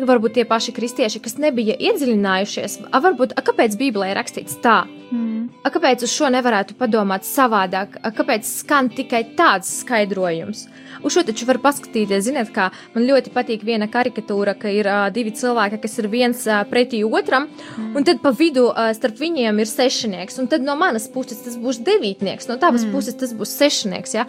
varbūt 0.00 0.36
tie 0.38 0.44
paši 0.48 0.72
kristieši, 0.74 1.20
kas 1.22 1.38
nebija 1.40 1.76
iedziļinājušies, 1.76 2.78
a, 2.88 3.00
varbūt, 3.02 3.36
a, 3.36 3.44
kāpēc 3.44 3.76
Bībelē 3.80 4.12
ir 4.12 4.18
rakstīts 4.20 4.58
tā? 4.64 4.82
Mm. 5.12 5.50
A, 5.62 5.70
kāpēc 5.72 6.04
uz 6.06 6.12
šo 6.12 6.30
nevarētu 6.32 6.76
padomāt 6.78 7.26
savādāk? 7.28 7.98
A, 8.00 8.12
kāpēc 8.14 8.48
skan 8.48 8.88
tikai 8.92 9.24
tāds 9.36 9.70
skaidrojums? 9.82 10.64
Uz 11.02 11.16
šo 11.16 11.24
taču 11.26 11.46
var 11.48 11.58
paskatīties, 11.62 12.24
ziniet, 12.28 12.52
kā 12.54 12.70
man 12.94 13.06
ļoti 13.08 13.32
patīk 13.34 13.64
viena 13.66 13.88
karikatūra, 13.90 14.54
ka 14.58 14.72
ir 14.72 14.88
uh, 14.88 15.06
divi 15.14 15.34
cilvēki, 15.36 15.80
kas 15.82 15.98
ir 16.00 16.08
viens 16.12 16.44
uh, 16.48 16.62
pretī 16.68 17.02
otram, 17.04 17.48
mm. 17.50 17.92
un 17.98 18.08
tad 18.08 18.22
pa 18.24 18.32
vidu 18.36 18.68
uh, 18.70 18.92
starp 18.96 19.20
viņiem 19.20 19.60
ir 19.60 19.70
sešnieks, 19.70 20.38
un 20.40 20.48
tad 20.52 20.64
no 20.64 20.76
manas 20.78 21.08
puses 21.12 21.42
tas 21.44 21.58
būs 21.60 21.82
devītnieks, 21.84 22.48
no 22.50 22.58
tavas 22.62 22.86
mm. 22.86 22.94
puses 22.94 23.18
tas 23.18 23.34
būs 23.36 23.56
sešnieks, 23.58 24.16
ja? 24.16 24.28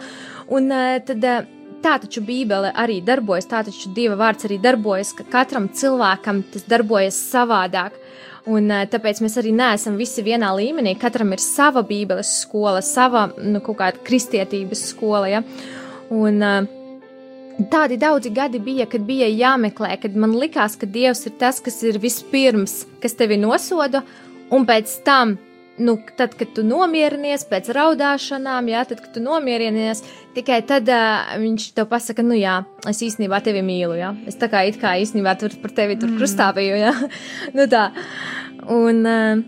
Un 0.52 0.72
uh, 0.72 0.96
tad. 1.04 1.24
Uh, 1.24 1.52
tā 1.84 1.98
taču 2.00 2.22
Bībele 2.24 2.70
arī 2.80 3.02
darbojas, 3.04 3.44
tā 3.50 3.58
taču 3.66 3.90
Dieva 3.92 4.16
vārds 4.16 4.46
arī 4.46 4.56
darbojas, 4.56 5.10
ka 5.12 5.26
katram 5.28 5.66
cilvēkam 5.68 6.38
tas 6.54 6.64
darbojas 6.64 7.18
savādāk. 7.28 7.98
Un, 8.48 8.68
tāpēc 8.92 9.22
mēs 9.24 9.38
arī 9.40 9.54
neesam 9.56 9.98
visi 10.00 10.24
vienā 10.24 10.50
līmenī. 10.56 10.94
Katram 11.00 11.32
ir 11.32 11.40
sava 11.40 11.80
Bībeles 11.84 12.30
skola, 12.42 12.82
sava 12.84 13.26
nu, 13.36 13.60
kaut 13.64 13.78
kāda 13.80 14.00
kristietības 14.04 14.86
skola. 14.94 15.28
Ja? 15.32 15.44
Un, 16.12 16.40
Tādi 17.70 17.94
daudzi 18.02 18.32
gadi 18.34 18.58
bija, 18.58 18.82
kad 18.90 19.04
bija 19.06 19.28
jāmeklē, 19.30 19.92
kad 20.02 20.16
man 20.18 20.32
likās, 20.34 20.74
ka 20.74 20.88
Dievs 20.90 21.20
ir 21.28 21.36
tas, 21.38 21.60
kas 21.62 21.76
ir 21.86 22.00
vispirms, 22.02 22.80
kas 22.98 23.14
tevi 23.14 23.36
nosoda, 23.38 24.00
un 24.50 24.66
pēc 24.66 24.90
tam 25.06 25.36
nu, 25.78 25.96
tad, 26.16 26.34
kad 26.38 26.52
tu 26.54 26.62
nomierinies 26.66 27.46
pēc 27.50 27.70
raudāšanām, 27.74 28.68
jā, 28.70 28.84
tad, 28.90 29.00
kad 29.02 29.14
tu 29.16 29.22
nomierinies, 29.24 30.04
tikai 30.36 30.60
tad 30.68 30.88
uh, 30.92 31.34
viņš 31.40 31.70
tev 31.76 31.88
pasaka, 31.90 32.24
nu 32.26 32.38
jā, 32.38 32.60
es 32.90 33.02
īstenībā 33.06 33.40
tevi 33.44 33.64
mīlu, 33.66 33.96
jā. 33.98 34.12
Es 34.30 34.38
tā 34.40 34.50
kā 34.52 34.64
it 34.68 34.78
kā 34.82 34.94
īstenībā 35.02 35.34
tur 35.40 35.56
par 35.62 35.74
tevi 35.74 35.98
tur 35.98 36.12
mm. 36.12 36.20
krustā 36.20 36.50
biju, 36.56 36.78
jā. 36.78 36.94
nu 37.56 37.66
tā. 37.70 37.88
Un 38.70 39.02
uh, 39.08 39.42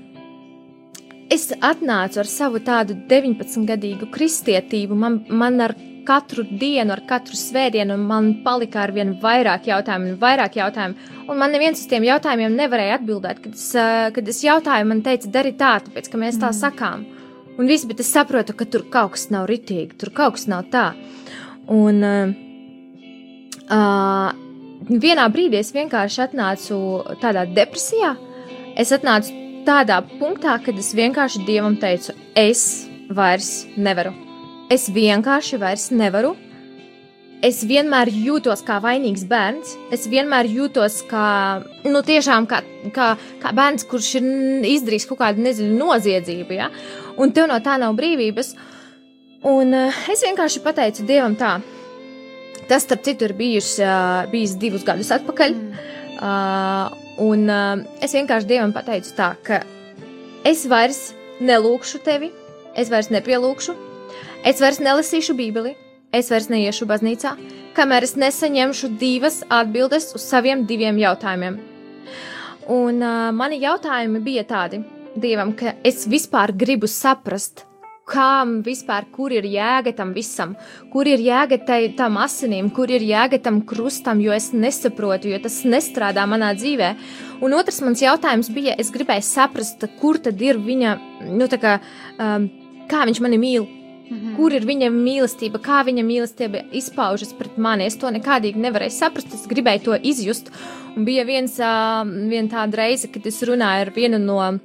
es 1.32 1.50
atnācu 1.54 2.22
ar 2.22 2.30
savu 2.30 2.62
tādu 2.64 2.98
19-gadīgu 3.10 4.10
kristietību, 4.14 4.98
man, 4.98 5.22
man 5.30 5.62
ar 5.68 5.76
katru 6.06 6.44
dienu, 6.46 6.94
ar 6.94 7.02
katru 7.08 7.36
svētdienu 7.38 7.96
man 8.00 8.32
palika 8.44 8.82
ar 8.84 8.92
vien 8.94 9.14
vairāk 9.22 9.68
jautājumu 9.70 10.12
un 10.12 10.18
vairāk 10.20 10.58
jautājumu. 10.60 11.12
Un 11.26 11.40
man 11.40 11.52
neviens 11.54 11.80
uz 11.82 11.90
tiem 11.90 12.06
jautājumiem 12.06 12.56
nevarēja 12.56 13.00
atbildēt. 13.00 13.42
Kad 13.44 13.58
es, 13.58 13.68
kad 14.16 14.32
es 14.32 14.42
jautāju, 14.44 14.88
man 14.88 15.02
teica, 15.06 15.30
dari 15.34 15.52
tā, 15.58 15.76
tāpēc, 15.86 16.10
ka 16.12 16.20
mēs 16.22 16.40
tā 16.40 16.50
mm. 16.52 16.58
sakām. 16.60 17.06
Un 17.56 17.70
viss, 17.70 17.88
bet 17.88 18.02
es 18.04 18.12
saprotu, 18.12 18.54
ka 18.56 18.66
tur 18.68 18.84
kaut 18.92 19.14
kas 19.16 19.30
nav 19.32 19.48
ritīgi, 19.50 19.96
tur 20.00 20.12
kaut 20.16 20.36
kas 20.36 20.46
nav 20.50 20.68
tā. 20.72 20.90
Un 21.72 22.04
uh, 22.04 22.28
vienā 25.06 25.26
brīdī 25.32 25.62
es 25.62 25.72
vienkārši 25.76 26.22
atnācu 26.28 26.76
tādā 27.22 27.46
depresijā. 27.56 28.12
Es 28.76 28.92
atnācu 28.92 29.32
tādā 29.66 30.02
punktā, 30.18 30.60
kad 30.62 30.78
es 30.78 30.92
vienkārši 30.94 31.46
Dievam 31.48 31.80
teicu, 31.80 32.14
es 32.36 32.86
vairs 33.08 33.64
nevaru 33.76 34.25
Es 34.66 34.88
vienkārši 34.90 35.60
vairs 35.62 35.90
nevaru. 35.94 36.32
Es 37.44 37.60
vienmēr 37.68 38.08
jūtos 38.10 38.64
kā 38.66 38.80
vainīgs 38.82 39.22
bērns. 39.30 39.76
Es 39.94 40.08
vienmēr 40.10 40.48
jūtos 40.50 41.04
kā, 41.06 41.26
nu, 41.84 42.00
tiešām 42.02 42.48
kā, 42.50 42.62
kā, 42.96 43.12
kā 43.42 43.52
bērns, 43.54 43.86
kurš 43.86 44.08
ir 44.18 44.26
izdarījis 44.72 45.06
kaut 45.06 45.20
kādu, 45.20 45.44
nezinu, 45.44 45.76
noziedzību, 45.78 46.56
ja? 46.58 46.70
un 47.14 47.30
tev 47.36 47.46
no 47.52 47.60
tā 47.62 47.76
nav 47.78 47.94
brīvības. 47.94 48.56
Un 49.46 49.70
uh, 49.76 50.02
es 50.10 50.26
vienkārši 50.26 50.64
pateicu 50.64 51.06
Dievam 51.06 51.38
tā. 51.38 51.60
Tas, 52.66 52.82
starp 52.82 53.06
citu, 53.06 53.28
ir 53.28 53.36
bijis, 53.38 53.76
uh, 53.78 54.26
bijis 54.32 54.56
divus 54.58 54.82
gadus 54.88 55.14
atpakaļ. 55.14 55.54
Mm. 55.54 55.90
Uh, 56.16 57.02
un 57.22 57.46
uh, 57.46 57.84
es 58.02 58.16
vienkārši 58.18 58.50
Dievam 58.50 58.74
pateicu 58.74 59.14
tā, 59.14 59.36
ka 59.46 59.62
es 60.42 60.66
vairs 60.66 61.12
nelūkšu 61.38 62.02
tevi, 62.02 62.32
es 62.74 62.90
vairs 62.90 63.12
nepielūkšu, 63.14 63.76
Es 64.46 64.60
vairs 64.62 64.76
nelasīšu 64.78 65.34
Bībeli, 65.34 65.72
es 66.14 66.28
vairs 66.30 66.44
neiešu 66.46 66.86
baznīcā, 66.86 67.32
kamēr 67.74 68.04
es 68.06 68.12
nesaņemšu 68.14 68.92
divas 69.00 69.40
atbildes 69.50 70.12
uz 70.14 70.22
saviem 70.22 70.60
diviem 70.68 71.00
jautājumiem. 71.02 71.56
Un 72.70 73.00
uh, 73.02 73.32
mani 73.34 73.58
jautājumi 73.64 74.20
bija 74.22 74.44
tādi 74.46 74.84
Dievam, 75.18 75.50
ka 75.58 75.72
es 75.82 76.04
vispār 76.06 76.52
gribu 76.54 76.86
saprast, 76.86 77.64
kam 78.06 78.60
vispār, 78.62 79.08
kur 79.10 79.34
ir 79.34 79.48
jēga 79.50 79.96
tam 79.98 80.12
visam, 80.14 80.52
kur 80.92 81.10
ir 81.10 81.24
jēga 81.24 81.58
tai, 81.66 81.80
tam 81.98 82.20
asinīm, 82.22 82.68
kur 82.76 82.92
ir 82.92 83.02
jēga 83.02 83.40
tam 83.42 83.58
krustam, 83.66 84.20
jo 84.22 84.30
es 84.36 84.52
nesaprotu, 84.54 85.32
jo 85.32 85.40
tas 85.42 85.56
nestrādā 85.66 86.22
manā 86.30 86.52
dzīvē. 86.54 86.92
Un 87.42 87.56
otrs 87.58 87.80
mans 87.82 88.04
jautājums 88.04 88.52
bija, 88.54 88.76
es 88.78 88.94
gribēju 88.94 89.26
saprast, 89.26 89.88
kur 89.98 90.22
tad 90.22 90.38
ir 90.38 90.62
viņa, 90.62 90.94
nu 91.32 91.50
tā 91.50 91.58
kā, 91.64 91.80
um, 92.20 92.46
kā 92.86 93.02
viņš 93.10 93.22
mani 93.26 93.42
mīl, 93.42 93.66
Mm 94.08 94.16
-hmm. 94.16 94.36
Kur 94.36 94.52
ir 94.52 94.62
viņa 94.62 94.90
mīlestība, 94.90 95.58
kā 95.58 95.82
viņa 95.84 96.02
mīlestība 96.06 96.62
izpaužas 96.72 97.32
pret 97.32 97.58
mani? 97.58 97.86
Es 97.86 97.96
to 97.96 98.06
nekādīgi 98.06 98.56
nevarēju 98.56 98.90
saprast, 98.90 99.34
es 99.34 99.46
gribēju 99.48 99.82
to 99.84 99.96
izjust. 100.02 100.50
Un 100.96 101.04
bija 101.04 101.24
viens, 101.24 101.58
viena 102.28 102.48
tāda 102.48 102.76
reize, 102.76 103.08
kad 103.08 103.26
es 103.26 103.42
runāju 103.42 103.80
ar 103.80 103.90
vienu 103.90 104.18
no 104.18 104.58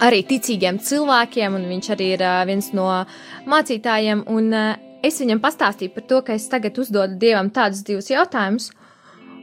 arī 0.00 0.22
ticīgiem 0.22 0.78
cilvēkiem, 0.78 1.54
un 1.54 1.64
viņš 1.68 1.90
arī 1.90 2.06
ir 2.14 2.24
viens 2.46 2.72
no 2.72 3.04
mācītājiem. 3.46 4.24
Un 4.26 4.54
es 5.02 5.20
viņam 5.20 5.40
pastāstīju 5.40 5.94
par 5.94 6.02
to, 6.02 6.22
ka 6.22 6.32
es 6.32 6.48
tagad 6.48 6.78
uzdodu 6.78 7.18
Dievam 7.18 7.50
tādus 7.50 7.84
divus 7.84 8.10
jautājumus, 8.10 8.70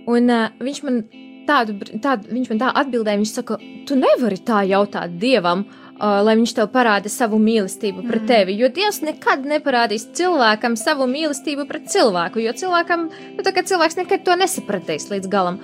un 0.07 0.27
viņš 0.59 0.83
man 0.83 1.03
tādu, 1.47 1.77
tādu 2.01 2.29
viņš 2.33 2.49
man 2.49 2.59
tā 2.59 2.71
atbildēja, 2.81 3.21
viņš 3.21 3.33
saka, 3.39 3.57
tu 3.87 3.95
nevari 3.95 4.37
tā 4.37 4.63
jautāt 4.67 5.19
Dievam 5.21 5.65
uh, 5.95 6.21
lai 6.25 6.35
viņš 6.39 6.55
tev 6.57 6.69
parāda 6.73 7.11
savu 7.11 7.39
mīlestību 7.41 8.05
pret 8.05 8.23
mm. 8.23 8.29
tevi. 8.29 8.55
Jo 8.59 8.69
Dievs 8.73 9.01
nekad 9.05 9.47
neparādīs 9.49 10.07
cilvēkam 10.17 10.77
savu 10.79 11.07
mīlestību 11.11 11.67
pret 11.69 11.89
cilvēku, 11.91 12.43
jo 12.45 12.55
cilvēkam, 12.55 13.09
nu, 13.37 13.45
tā 13.45 13.55
kā 13.55 13.65
cilvēks 13.67 13.99
nekad 14.01 14.25
to 14.27 14.37
nesapratīs 14.39 15.09
līdz 15.11 15.31
galam. 15.31 15.59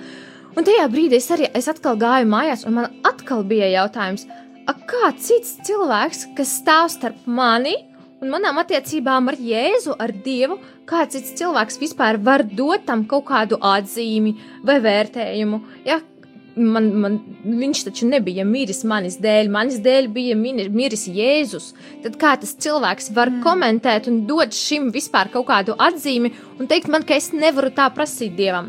Un 0.52 0.66
tajā 0.68 0.84
brīdī 0.92 1.16
es 1.16 1.30
arī 1.32 1.48
es 1.56 1.68
atkal 1.72 1.96
gāju 2.00 2.28
mājās, 2.28 2.66
un 2.68 2.76
man 2.76 2.90
atkal 3.08 3.44
bija 3.48 3.70
jautājums, 3.72 4.26
kā 4.92 5.12
cits 5.18 5.56
cilvēks, 5.66 6.26
kas 6.36 6.58
stāv 6.60 6.90
starp 6.92 7.24
mani 7.26 7.74
un 8.22 8.30
manām 8.30 8.60
attiecībām 8.62 9.32
ar 9.32 9.38
Jēzu, 9.40 9.96
ar 9.98 10.12
Dievu, 10.24 10.58
kā 10.86 11.02
cits 11.10 11.34
cilvēks 11.38 11.80
vispār 11.80 12.20
var 12.22 12.44
dot 12.46 12.86
tam 12.86 13.06
kaut 13.10 13.26
kādu 13.30 13.58
atzīmi 13.58 14.36
vai 14.66 14.78
vērtējumu. 14.84 15.60
Ja? 15.88 15.98
Man, 16.52 16.90
man, 17.00 17.14
viņš 17.48 17.86
taču 17.86 18.06
nebija 18.10 18.44
miris 18.44 18.82
manis 18.84 19.14
dēļ, 19.24 19.48
manis 19.48 19.78
dēļ 19.80 20.08
bija 20.12 20.36
miris 20.36 21.06
Jēzus. 21.08 21.70
Tad 22.04 22.18
kā 22.20 22.34
tas 22.42 22.52
cilvēks 22.60 23.08
var 23.16 23.32
mm. 23.32 23.40
komentēt 23.46 24.10
un 24.12 24.26
dot 24.28 24.52
šim 24.52 24.90
vispār 24.92 25.32
kaut 25.32 25.48
kādu 25.48 25.78
atzīmi 25.80 26.34
un 26.60 26.68
teikt 26.68 26.92
man, 26.92 27.06
ka 27.08 27.16
es 27.16 27.30
nevaru 27.32 27.72
tā 27.72 27.88
prasīt 27.96 28.36
Dievam? 28.36 28.68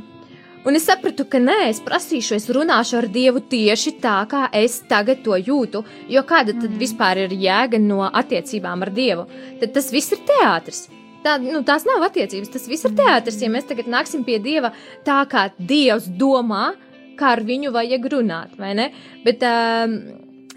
Un 0.64 0.78
es 0.80 0.86
sapratu, 0.88 1.26
ka 1.28 1.42
nē, 1.44 1.58
es 1.68 1.82
prasīšu, 1.84 2.38
es 2.38 2.46
runāšu 2.56 3.02
ar 3.02 3.10
Dievu 3.12 3.42
tieši 3.52 3.98
tā, 4.00 4.16
kā 4.32 4.46
es 4.56 4.78
tagad 4.88 5.20
to 5.26 5.36
jūtu. 5.36 5.82
Jo 6.08 6.24
kāda 6.24 6.56
tad 6.56 6.70
mm. 6.70 6.78
vispār 6.80 7.26
ir 7.26 7.36
jēga 7.36 7.82
no 7.84 8.06
attiecībām 8.08 8.86
ar 8.86 8.94
Dievu? 8.96 9.28
Tad 9.60 9.74
tas 9.76 9.92
viss 9.92 10.16
ir 10.16 10.24
teātris. 10.30 10.86
tā, 11.26 11.36
nu, 11.44 11.60
tās 11.68 11.84
nav 11.84 12.08
attiecības. 12.08 12.54
Tas 12.56 12.70
viss 12.72 12.88
ir 12.88 12.96
teātris. 12.96 13.42
Ja 13.44 13.52
mēs 13.52 13.68
tagad 13.68 13.92
nāksim 13.92 14.24
pie 14.24 14.40
dieva 14.40 14.72
tā, 15.04 15.20
kā 15.28 15.50
dievs 15.60 16.08
domā, 16.08 16.72
kā 17.20 17.34
ar 17.38 17.44
viņu 17.48 17.74
vajag 17.76 18.08
runāt, 18.14 18.54
vai 18.60 18.74
ne? 18.78 18.90
Bet 19.26 19.44
um, 19.48 19.96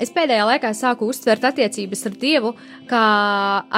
es 0.02 0.12
pēdējā 0.14 0.46
laikā 0.50 0.72
sāku 0.76 1.08
uztvert 1.10 1.44
attiecības 1.48 2.06
ar 2.10 2.18
dievu 2.20 2.52
kā 2.90 3.04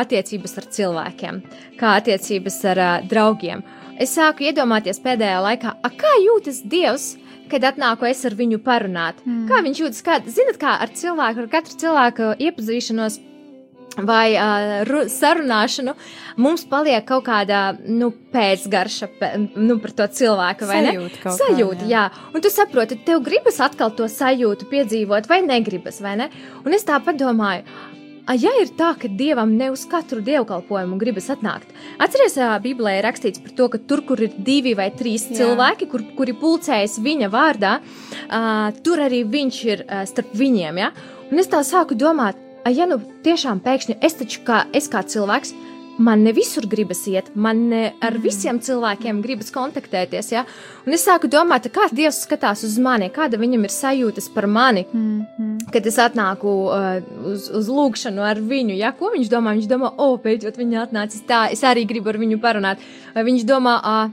attiecības 0.03 0.59
ar 0.61 0.69
cilvēkiem, 0.79 1.41
kā 1.81 1.95
attiecības 2.01 2.59
ar 2.73 2.83
uh, 2.85 3.07
draugiem. 3.11 3.65
Es 3.99 4.15
sāku 4.15 4.47
iedomāties 4.47 5.01
pēdējā 5.03 5.41
laikā, 5.43 5.75
a, 5.83 5.91
kā 5.91 6.19
jūtas 6.25 6.63
dievs. 6.67 7.17
Kad 7.49 7.65
atnāku 7.65 8.05
es 8.05 8.19
ar 8.29 8.35
viņu 8.37 8.59
parunāt, 8.61 9.23
mm. 9.25 9.47
kā 9.49 9.63
viņš 9.65 9.79
jūtas, 9.81 10.03
kā, 10.05 10.19
zinat, 10.29 10.59
kā 10.61 10.75
ar 10.85 10.91
cilvēku, 10.93 11.47
ar 11.47 11.47
katru 11.49 11.79
cilvēku 11.81 12.27
iepazīšanos, 12.45 13.15
vai 14.07 14.37
uh, 14.37 15.03
sarunāšanu, 15.11 15.95
mums 16.39 16.65
paliek 16.71 17.05
kaut 17.09 17.27
kāda 17.27 17.63
nu, 17.87 18.11
pēcgarša 18.33 19.11
nu, 19.57 19.79
par 19.83 19.95
to 20.01 20.09
cilvēku. 20.21 20.69
Sajūta, 20.69 21.35
sajūta 21.41 21.83
kā, 21.83 21.91
jā. 21.91 22.07
jā. 22.09 22.33
Un 22.35 22.45
tu 22.45 22.53
saproti, 22.53 23.01
tev 23.07 23.23
gribas 23.27 23.61
atkal 23.65 23.95
to 23.97 24.09
sajūtu 24.11 24.71
piedzīvot, 24.71 25.31
vai 25.31 25.43
negribas, 25.47 26.03
vai 26.05 26.19
ne? 26.23 26.33
Un 26.65 26.77
es 26.77 26.87
tā 26.89 27.01
padomāju. 27.05 27.67
Ja 28.37 28.51
ir 28.61 28.69
tā, 28.77 28.91
ka 29.01 29.09
dievam 29.09 29.55
ne 29.57 29.71
uz 29.73 29.87
katru 29.89 30.21
dievkalpojumu 30.21 30.99
gribas 31.01 31.31
atnākt, 31.33 31.71
atcerieties, 31.97 32.61
Bībelē 32.61 32.99
ir 32.99 33.07
rakstīts 33.09 33.41
par 33.41 33.55
to, 33.57 33.69
ka 33.73 33.81
tur, 33.89 34.03
kur 34.05 34.21
ir 34.21 34.35
divi 34.45 34.75
vai 34.77 34.91
trīs 34.93 35.25
Jā. 35.31 35.39
cilvēki, 35.39 35.89
kur, 35.89 36.05
kuri 36.19 36.35
pulcējas 36.37 36.99
viņa 37.01 37.31
vārdā, 37.33 37.79
uh, 37.81 38.69
tur 38.85 39.01
arī 39.07 39.23
viņš 39.25 39.63
ir 39.71 39.87
uh, 39.87 40.03
starp 40.11 40.37
viņiem. 40.37 40.83
Ja? 40.83 40.93
Un 41.33 41.41
es 41.41 41.49
tā 41.49 41.63
sāku 41.65 41.97
domāt, 41.97 42.37
ja 42.75 42.87
nu 42.91 43.01
tiešām 43.25 43.61
pēkšņi 43.65 43.99
es 44.03 44.19
taču 44.19 44.45
kā, 44.47 44.65
es 44.77 44.89
kā 44.91 45.03
cilvēks, 45.07 45.55
man 45.99 46.23
ne 46.23 46.33
visur 46.33 46.67
gribas 46.71 47.01
iet, 47.11 47.31
man 47.35 47.65
ne 47.71 47.81
ar 48.01 48.15
mm. 48.15 48.23
visiem 48.23 48.61
cilvēkiem 48.63 49.21
gribas 49.23 49.51
kontaktēties. 49.55 50.31
Ja? 50.33 50.45
Un 50.87 50.95
es 50.95 51.05
sāku 51.07 51.31
domāt, 51.31 51.67
kā 51.75 51.89
Dievs 51.93 52.23
skatās 52.25 52.63
uz 52.67 52.79
mani, 52.83 53.11
kāda 53.15 53.41
viņam 53.41 53.67
ir 53.67 53.75
sajūtas 53.75 54.31
par 54.35 54.47
mani, 54.47 54.87
mm 54.93 55.09
-hmm. 55.39 55.73
kad 55.75 55.87
es 55.87 55.99
atnāku 55.99 56.55
uh, 56.69 57.03
uz, 57.33 57.51
uz 57.51 57.69
lūgšanu 57.69 58.23
ar 58.23 58.39
viņu. 58.39 58.77
Ja? 58.79 58.93
Ko 58.93 59.11
viņš 59.15 59.29
domā? 59.29 59.57
Viņš 59.59 59.69
domā, 59.69 59.93
o, 59.97 60.13
oh, 60.13 60.21
beidzot 60.23 60.57
viņa 60.57 60.87
atnācis 60.87 61.27
tā, 61.27 61.51
es 61.53 61.63
arī 61.63 61.87
gribu 61.87 62.09
ar 62.09 62.19
viņu 62.19 62.41
parunāt. 62.41 62.79
Vai 63.15 63.25
viņš 63.25 63.45
domā, 63.45 63.81
ah, 63.83 64.11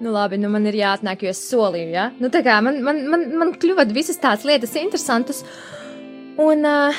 nu 0.00 0.12
labi, 0.12 0.38
nu 0.38 0.48
man 0.48 0.66
ir 0.66 0.74
jāatnāk, 0.74 1.22
jo 1.22 1.28
es 1.28 1.50
solīju. 1.50 1.90
Ja? 1.90 2.10
Nu, 2.20 2.28
tā 2.28 2.44
kā 2.44 2.62
man, 2.62 2.82
man, 2.82 3.06
man, 3.08 3.30
man 3.36 3.52
kļuva 3.52 3.92
visas 3.92 4.18
tās 4.18 4.44
lietas 4.44 4.76
interesantas. 4.76 5.44
Un, 6.38 6.64
uh, 6.64 6.94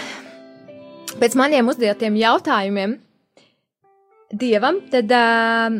pēc 1.22 1.36
maniem 1.40 1.70
uzdotiem 1.72 2.18
jautājumiem 2.20 2.98
dievam, 4.38 4.82
tad 4.92 5.12
uh, 5.16 5.78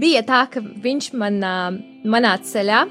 bija 0.00 0.24
tā, 0.26 0.44
ka 0.52 0.62
viņš 0.62 1.12
man, 1.18 1.38
uh, 1.42 1.78
manā 2.10 2.34
ceļā 2.44 2.84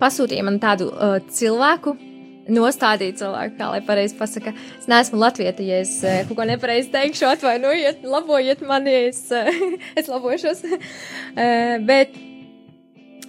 pasūtīja 0.00 0.44
man 0.46 0.60
tādu 0.62 0.90
uh, 0.92 1.18
cilvēku. 1.32 1.96
Nostādīt 2.46 3.16
cilvēku, 3.18 3.56
kā 3.58 3.72
lai 3.72 3.80
pareizi 3.82 4.14
pasakā. 4.14 4.52
Es 4.78 4.86
neesmu 4.86 5.18
latvieta, 5.18 5.64
ja 5.66 5.80
es 5.82 5.96
uh, 6.04 6.20
kaut 6.28 6.38
ko 6.38 6.46
nepareizi 6.46 6.92
teikšu, 6.92 7.26
atvainojiet, 7.32 8.04
labojiet 8.06 8.62
mani, 8.68 8.94
ja 8.94 9.08
es, 9.08 9.24
uh, 9.34 9.50
es 9.98 10.06
labošos. 10.12 10.62
uh, 10.62 11.82
bet 11.88 12.14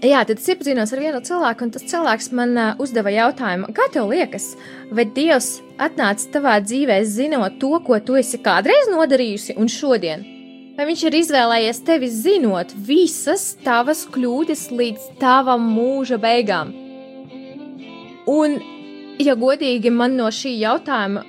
Jā, 0.05 0.19
tad 0.29 0.37
es 0.37 0.45
iepazinos 0.51 0.91
ar 0.93 0.99
vienu 1.01 1.19
cilvēku, 1.25 1.65
un 1.65 1.71
tas 1.73 1.85
cilvēks 1.89 2.27
man 2.37 2.51
uh, 2.53 2.73
uzdeva 2.83 3.09
jautājumu, 3.09 3.71
kā 3.73 3.87
tev 3.89 4.11
liekas, 4.11 4.51
vai 4.93 5.07
Dievs 5.09 5.55
atnāca 5.81 6.27
tavā 6.35 6.59
dzīvē 6.61 6.99
zinot 7.01 7.55
to, 7.57 7.71
ko 7.81 7.97
tu 8.05 8.17
esi 8.19 8.37
kādreiz 8.45 8.91
nodarījusi 8.93 9.55
un 9.57 9.71
šodien? 9.73 10.25
Vai 10.77 10.85
viņš 10.85 11.01
ir 11.07 11.17
izvēlējies 11.17 11.81
tevi 11.87 12.11
zinot 12.13 12.75
visas 12.85 13.55
tavas 13.63 14.03
kļūdas 14.13 14.67
līdz 14.69 15.07
tavam 15.17 15.65
mūža 15.73 16.19
beigām? 16.21 16.75
Un, 18.29 18.59
ja 19.17 19.33
godīgi, 19.33 19.89
man 19.89 20.13
no 20.19 20.27
šī 20.29 20.51
jautājuma 20.59 21.23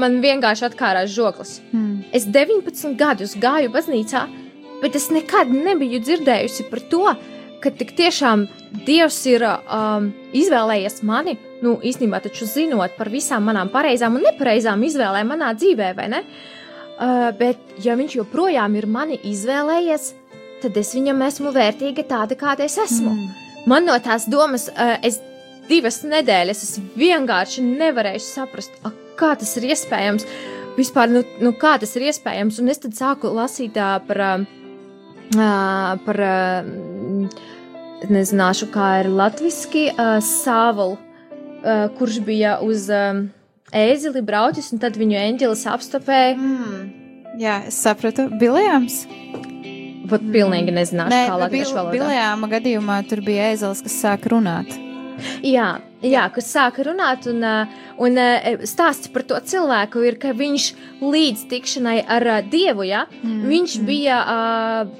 man 0.00 0.22
vienkārši 0.24 0.70
atkārās 0.70 1.12
žoklis. 1.12 1.58
Hmm. 1.74 2.00
Es 2.16 2.24
19 2.24 2.96
gadus 2.96 3.36
gāju 3.36 3.68
baznīcā, 3.74 4.24
bet 4.80 4.96
es 4.96 5.10
nekad 5.12 5.52
nebiju 5.52 6.00
dzirdējusi 6.00 6.70
par 6.72 6.82
to, 6.88 7.04
ka 7.62 7.72
tik 7.74 7.94
tiešām 7.98 8.46
Dievs 8.86 9.18
ir 9.26 9.42
um, 9.42 10.10
izvēlējies 10.36 11.00
mani, 11.06 11.34
nu, 11.64 11.74
īstenībā 11.82 12.20
taču 12.22 12.46
zinot 12.46 12.94
par 12.98 13.10
visām 13.10 13.48
manām 13.48 13.70
pareizām 13.72 14.14
un 14.14 14.26
nepareizām 14.28 14.84
izvēlēm 14.86 15.32
manā 15.32 15.50
dzīvē, 15.58 15.88
vai 15.98 16.06
ne? 16.12 16.20
Uh, 17.00 17.30
bet, 17.36 17.58
ja 17.82 17.96
viņš 17.98 18.14
joprojām 18.20 18.76
ir 18.78 18.86
mani 18.86 19.18
izvēlējies, 19.26 20.12
tad 20.62 20.76
es 20.78 20.92
viņam 20.94 21.24
esmu 21.26 21.50
vērtīga 21.56 22.04
tāda, 22.06 22.38
kāda 22.38 22.66
es 22.68 22.78
esmu. 22.78 23.16
Mm. 23.16 23.50
Man 23.70 23.88
no 23.88 23.96
tās 24.04 24.28
domas, 24.30 24.68
uh, 24.70 24.94
es 25.02 25.18
divas 25.70 26.02
nedēļas 26.06 26.62
es 26.66 26.78
vienkārši 27.00 27.64
nevarēju 27.66 28.22
saprast, 28.22 28.78
a, 28.86 28.92
kā 29.18 29.34
tas 29.40 29.56
ir 29.58 29.70
iespējams. 29.72 30.28
Vispār, 30.78 31.10
nu, 31.10 31.24
nu, 31.42 31.52
kā 31.58 31.74
tas 31.82 31.96
ir 31.98 32.06
iespējams? 32.12 32.62
Un 32.62 32.70
es 32.70 32.78
tad 32.86 32.94
sāku 32.94 33.34
lasīt 33.34 33.76
uh, 33.80 33.98
par. 34.06 34.26
Uh, 34.30 34.56
par 35.36 36.20
nezināšu, 38.10 38.70
kā 38.74 38.88
ir 39.02 39.10
latviski, 39.12 39.86
sāvalu, 40.26 40.96
kurš 41.98 42.20
bija 42.26 42.56
uz 42.64 42.88
ēzeli 42.90 44.24
braucis, 44.26 44.72
un 44.74 44.82
tad 44.82 44.98
viņu 44.98 45.18
eņģelis 45.20 45.66
apstopēja. 45.70 46.34
Mm. 46.34 46.84
Jā, 47.40 47.60
es 47.70 47.78
sapratu, 47.78 48.26
Biljams. 48.40 49.04
Pat 50.10 50.24
pilnīgi 50.34 50.74
nezināšu, 50.74 51.12
Nē, 51.14 51.24
kā 51.30 51.36
latviešu 51.38 51.76
valodā. 51.76 51.94
Biljāma 51.94 52.48
gadījumā 52.50 52.96
tur 53.06 53.22
bija 53.22 53.52
ēzelis, 53.52 53.84
kas 53.86 53.94
sāk 54.02 54.26
runāt. 54.32 54.89
Jā, 55.46 55.68
jā, 56.04 56.24
kas 56.34 56.50
sāka 56.52 56.84
runāt, 56.86 57.26
un, 57.30 57.44
un 58.00 58.20
stāsts 58.68 59.10
par 59.12 59.24
to 59.28 59.38
cilvēku 59.52 60.04
ir, 60.08 60.18
ka 60.20 60.34
viņš 60.36 60.68
līdz 61.04 61.46
tikšanai 61.50 61.96
ar 62.04 62.28
dievu, 62.50 62.86
ja, 62.88 63.06
mm. 63.22 63.40
viņš 63.50 63.78
bija, 63.88 64.20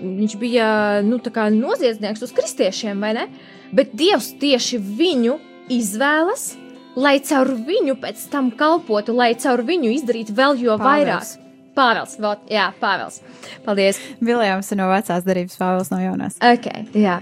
viņš 0.01 0.39
bija 0.41 0.71
nu, 1.07 1.21
noziedznieks 1.57 2.25
uz 2.27 2.35
kristiešiem, 2.37 3.01
vai 3.01 3.15
ne? 3.17 3.29
Bet 3.75 3.95
dievs 3.95 4.33
tieši 4.41 4.81
viņu 4.83 5.37
izvēlas, 5.71 6.55
lai 6.99 7.19
caur 7.23 7.53
viņu 7.67 7.95
pēc 8.03 8.25
tam 8.33 8.51
kalpotu, 8.51 9.15
lai 9.17 9.35
caur 9.39 9.63
viņu 9.67 9.93
izdarītu 9.95 10.35
vēl 10.35 10.59
jo 10.65 10.75
Pāvils. 10.81 10.89
vairāk. 10.89 11.47
Pāvils, 11.77 12.17
vēl, 12.21 12.41
jā, 12.51 12.67
Pāvils. 12.81 13.21
Paldies. 13.65 14.01
Viljams 14.21 14.73
no 14.77 14.89
vecās 14.91 15.27
darības, 15.27 15.59
Pāvils 15.61 15.93
no 15.93 16.01
jaunās. 16.03 16.39
Ok, 16.43 16.67
jā. 16.99 17.21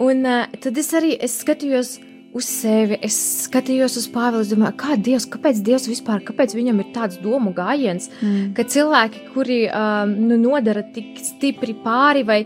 Un 0.00 0.24
uh, 0.24 0.56
tad 0.64 0.80
es 0.80 0.88
arī 0.96 1.12
es 1.20 1.36
skatījos, 1.42 1.98
uz 2.36 2.48
sevi. 2.48 2.98
Es 3.04 3.16
skatījos 3.46 3.96
uz 4.00 4.08
Pāvilu, 4.12 4.44
domāju, 4.48 4.76
kā 4.80 4.96
Dievs, 4.96 5.26
kāpēc 5.30 5.60
Dievs 5.64 5.88
vispār, 5.90 6.22
kāpēc 6.26 6.54
viņam 6.56 6.80
ir 6.82 6.92
tāds 6.94 7.20
domu 7.22 7.52
gājiens, 7.56 8.08
mm. 8.20 8.52
ka 8.56 8.66
cilvēki, 8.74 9.24
kuri 9.34 9.60
um, 9.68 10.14
nu, 10.30 10.38
nodara 10.40 10.84
tik 10.94 11.20
stipri 11.22 11.76
pāri, 11.84 12.24
vai 12.28 12.40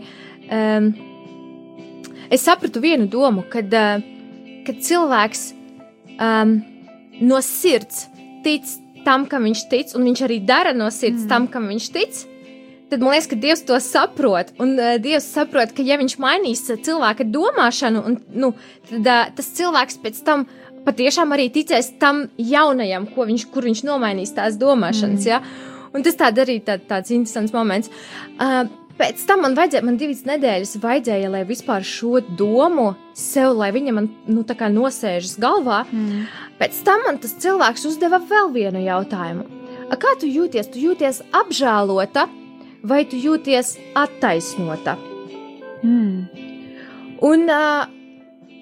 um, 0.51 0.91
es 2.29 2.43
sapratu 2.43 2.83
vienu 2.83 3.07
domu, 3.11 3.45
kad, 3.51 3.71
uh, 3.71 4.03
kad 4.67 4.83
cilvēks 4.83 5.47
um, 6.19 6.57
no 7.23 7.43
sirds 7.45 8.07
tic 8.45 8.67
tam, 9.07 9.23
kam 9.29 9.47
viņš 9.47 9.67
tic, 9.71 9.93
un 9.95 10.09
viņš 10.09 10.25
arī 10.27 10.41
dara 10.43 10.75
no 10.75 10.89
sirds 10.91 11.23
mm. 11.23 11.29
tam, 11.31 11.47
kam 11.51 11.71
viņš 11.71 11.93
tic 11.95 12.25
tad 12.91 13.03
man 13.03 13.13
liekas, 13.15 13.29
ka 13.31 13.39
Dievs 13.39 13.65
to 13.67 13.79
saprot. 13.83 14.53
Un 14.63 14.75
uh, 14.77 14.95
Dievs 15.01 15.27
saprot, 15.33 15.73
ka 15.75 15.85
ja 15.85 15.99
viņš 15.99 16.17
mainīs 16.23 16.63
uh, 16.71 16.79
cilvēka 16.83 17.27
domāšanu, 17.27 18.03
un, 18.07 18.17
nu, 18.33 18.53
tad 18.89 19.11
uh, 19.11 19.27
tas 19.37 19.51
cilvēks 19.59 20.01
pēc 20.03 20.23
tam 20.27 20.47
patiešām 20.87 21.35
arī 21.35 21.49
ticēs 21.51 21.93
tam 22.01 22.27
jaunajam, 22.39 23.09
viņš, 23.11 23.47
kur 23.51 23.67
viņš 23.67 23.83
nomainīs 23.87 24.35
tās 24.37 24.59
domāšanas. 24.59 25.23
Mm. 25.23 25.29
Ja? 25.29 25.87
Un 25.95 26.03
tas 26.05 26.19
tād 26.19 26.39
arī 26.43 26.59
tā, 26.63 26.77
tāds 26.79 27.13
interesants 27.15 27.55
moments. 27.55 27.91
Uh, 28.39 28.65
Pēc 28.97 29.19
tam 29.29 29.43
man 29.45 29.53
vajadzēja, 29.53 29.85
man 29.85 29.97
divas 29.99 30.23
nedēļas 30.25 30.79
vajadzēja, 30.81 31.27
lai 31.29 31.43
vispār 31.45 31.83
šo 31.85 32.17
domu 32.39 32.87
sev, 33.13 33.51
lai 33.59 33.69
viņa 33.75 33.93
man 33.93 34.07
nu, 34.25 34.41
tā 34.47 34.55
kā 34.57 34.71
nosēžas 34.73 35.35
galvā. 35.41 35.83
Mm. 35.91 36.23
Pēc 36.57 36.79
tam 36.87 37.05
man 37.05 37.19
tas 37.21 37.35
cilvēks 37.43 37.85
uzdeva 37.91 38.17
vēl 38.25 38.49
vienu 38.55 38.81
jautājumu. 38.81 39.45
A, 39.87 39.95
kā 40.01 40.15
tu 40.19 40.25
jūties? 40.25 40.71
Tu 40.73 40.81
jūties 40.87 41.21
apžēlota 41.29 42.25
vai 42.87 43.03
tu 43.09 43.19
jūties 43.19 43.75
attaisnota? 43.97 44.95
Mm. 45.83 46.27
Un 47.27 47.49
uh, 47.49 47.85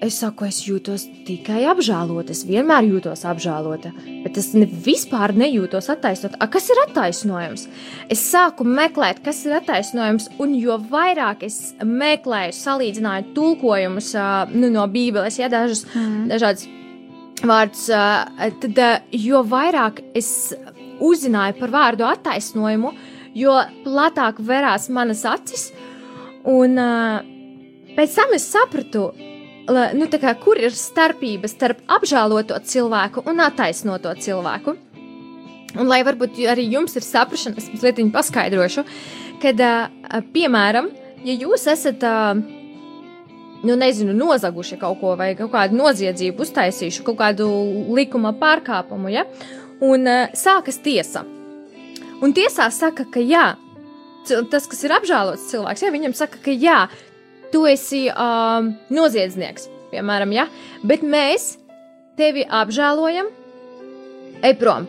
es 0.04 0.18
saku, 0.20 0.46
es 0.48 0.60
jūtos 0.66 1.06
tikai 1.26 1.62
apžēlota. 1.70 2.34
Es 2.34 2.44
vienmēr 2.48 2.86
jūtos 2.88 3.24
apžēlota, 3.28 3.92
bet 4.24 4.38
es 4.40 4.50
ne, 4.56 4.66
vispār 4.66 5.34
nejūtos 5.36 5.90
attaisnota. 5.92 6.40
A, 6.40 6.48
kas 6.52 6.68
ir 6.72 6.80
attaisnojums? 6.86 7.66
Es 8.12 8.24
sāku 8.30 8.66
meklēt, 8.68 9.22
kas 9.24 9.44
ir 9.48 9.56
attaisnojums, 9.60 10.30
un 10.42 10.54
jo 10.58 10.78
vairāk 10.92 11.46
es 11.46 11.74
meklēju, 11.82 12.56
salīdzināju 12.56 13.32
tulkojumus 13.36 14.12
uh, 14.18 14.54
nu, 14.54 14.72
no 14.74 14.86
Bībeles, 14.92 15.40
ja 15.40 15.50
dažus, 15.52 15.86
mm. 15.92 16.24
dažādus 16.32 16.68
vārdus, 17.46 17.88
uh, 17.92 18.48
tad 18.62 18.80
uh, 18.80 18.96
jo 19.12 19.44
vairāk 19.46 20.00
es 20.16 20.30
uzzināju 21.04 21.58
par 21.60 21.72
vārdu 21.74 22.08
attaisnojumu, 22.08 22.92
uh, 22.92 23.12
jo 23.36 23.58
platāk 23.84 24.40
verās 24.40 24.88
manas 24.92 25.24
acis, 25.28 25.68
Un 26.46 26.78
uh, 26.78 27.24
pēc 27.96 28.14
tam 28.14 28.34
es 28.36 28.46
sapratu, 28.46 29.08
la, 29.66 29.88
nu, 29.98 30.06
kā, 30.06 30.34
kur 30.38 30.60
ir 30.62 30.74
starpība 30.78 31.50
starp 31.50 31.82
apžēloto 31.90 32.58
cilvēku 32.62 33.24
un 33.26 33.42
attaisnoto 33.42 34.12
cilvēku. 34.22 34.76
Un, 35.76 35.88
lai 35.90 36.00
varbūt 36.06 36.38
arī 36.48 36.68
jums 36.70 36.94
ir 36.96 37.04
saprašana, 37.04 37.58
es 37.58 37.66
mazliet 37.74 37.98
paskaidrošu, 38.14 38.86
kad, 39.42 39.58
uh, 39.58 40.22
piemēram, 40.32 40.92
ja 41.26 41.34
jūs 41.34 41.66
esat, 41.74 42.06
uh, 42.06 42.38
nu, 43.66 43.74
nezinu, 43.74 44.14
nozaguši 44.14 44.78
kaut 44.78 45.02
ko 45.02 45.16
vai 45.18 45.32
kaut 45.34 45.50
kādu 45.58 45.82
noziedzību 45.82 46.46
uztaisījuši, 46.46 47.02
kaut 47.10 47.18
kādu 47.24 47.50
likuma 47.98 48.36
pārkāpumu, 48.38 49.10
ja, 49.10 49.26
un 49.82 50.06
uh, 50.06 50.28
sākas 50.46 50.78
tiesa. 50.78 51.26
Un 52.24 52.32
tiesā 52.36 52.70
saka, 52.72 53.04
ka 53.12 53.20
jā, 53.20 53.54
tas, 54.50 54.66
kas 54.70 54.82
ir 54.86 54.94
apžēlots 54.96 55.50
cilvēks, 55.50 55.84
ja 55.84 55.92
viņam 55.92 56.16
saka, 56.16 56.40
ka 56.42 56.54
jā, 56.54 56.86
tu 57.52 57.66
esi 57.68 58.06
um, 58.10 58.72
noziedznieks, 58.92 59.68
piemēram, 59.92 60.32
ja, 60.34 60.46
bet 60.86 61.04
mēs 61.04 61.54
tevi 62.16 62.46
apžēlojam, 62.48 63.30
ej 64.44 64.56
prom. 64.60 64.88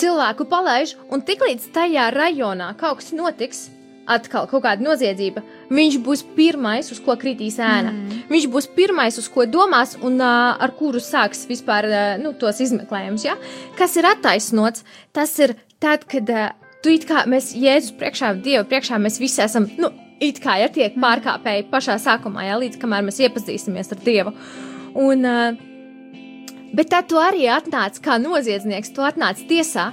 Cilvēku 0.00 0.46
palaiž, 0.48 0.94
un 1.12 1.24
tiklīdz 1.26 1.70
tajā 1.74 2.08
rajonā 2.14 2.70
kaut 2.80 3.00
kas 3.00 3.10
notiks, 3.16 3.68
atkal 4.10 4.46
kaut 4.50 4.64
kāda 4.64 4.84
noziedzība, 4.84 5.42
viņš 5.72 5.98
būs 6.04 6.22
pirmais, 6.36 6.90
uz 6.92 7.00
ko 7.04 7.16
kritīs 7.20 7.58
ēna. 7.62 7.92
Mm. 7.92 8.22
Viņš 8.30 8.46
būs 8.52 8.68
pirmais, 8.76 9.18
uz 9.20 9.28
ko 9.30 9.46
domās 9.46 9.96
un 10.00 10.18
uh, 10.18 10.54
ar 10.58 10.74
kuru 10.78 11.02
sāks 11.02 11.44
vispār 11.50 11.88
uh, 11.88 11.98
nu, 12.22 12.32
tos 12.38 12.62
izmeklējumus. 12.64 13.26
Ja? 13.26 13.36
Kas 13.78 13.96
ir 14.00 14.08
attaisnots, 14.10 14.86
tas 15.16 15.36
ir 15.42 15.54
tad, 15.80 16.04
kad 16.10 16.30
uh, 16.30 16.50
tu 16.84 16.92
it 16.94 17.06
kā 17.08 17.24
mēs 17.30 17.52
Jēzus 17.56 17.96
priekšā, 18.00 18.34
Dieva 18.44 18.64
priekšā, 18.68 19.00
mēs 19.02 19.20
visi 19.20 19.42
esam, 19.44 19.68
nu, 19.80 19.90
it 20.22 20.40
kā 20.42 20.58
ja 20.60 20.68
tiek 20.72 20.94
mm. 20.94 21.04
pārkāpēji 21.04 21.68
pašā 21.72 21.98
sākumā, 22.02 22.46
ja 22.48 22.60
līdz 22.60 22.80
kamēr 22.80 23.06
mēs 23.08 23.20
iepazīsimies 23.24 23.92
ar 23.94 24.04
Dievu. 24.04 24.34
Un, 25.00 25.26
uh, 25.28 26.16
bet 26.76 26.92
tad 26.92 27.10
tu 27.10 27.20
arī 27.20 27.48
atnāc 27.52 28.00
kā 28.04 28.20
noziedznieks, 28.22 28.92
tu 28.96 29.04
atnāc 29.06 29.42
tiesā, 29.50 29.90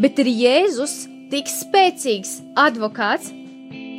bet 0.00 0.20
ir 0.22 0.32
Jēzus 0.32 1.04
tik 1.32 1.50
spēcīgs 1.50 2.38
advokāts, 2.60 3.32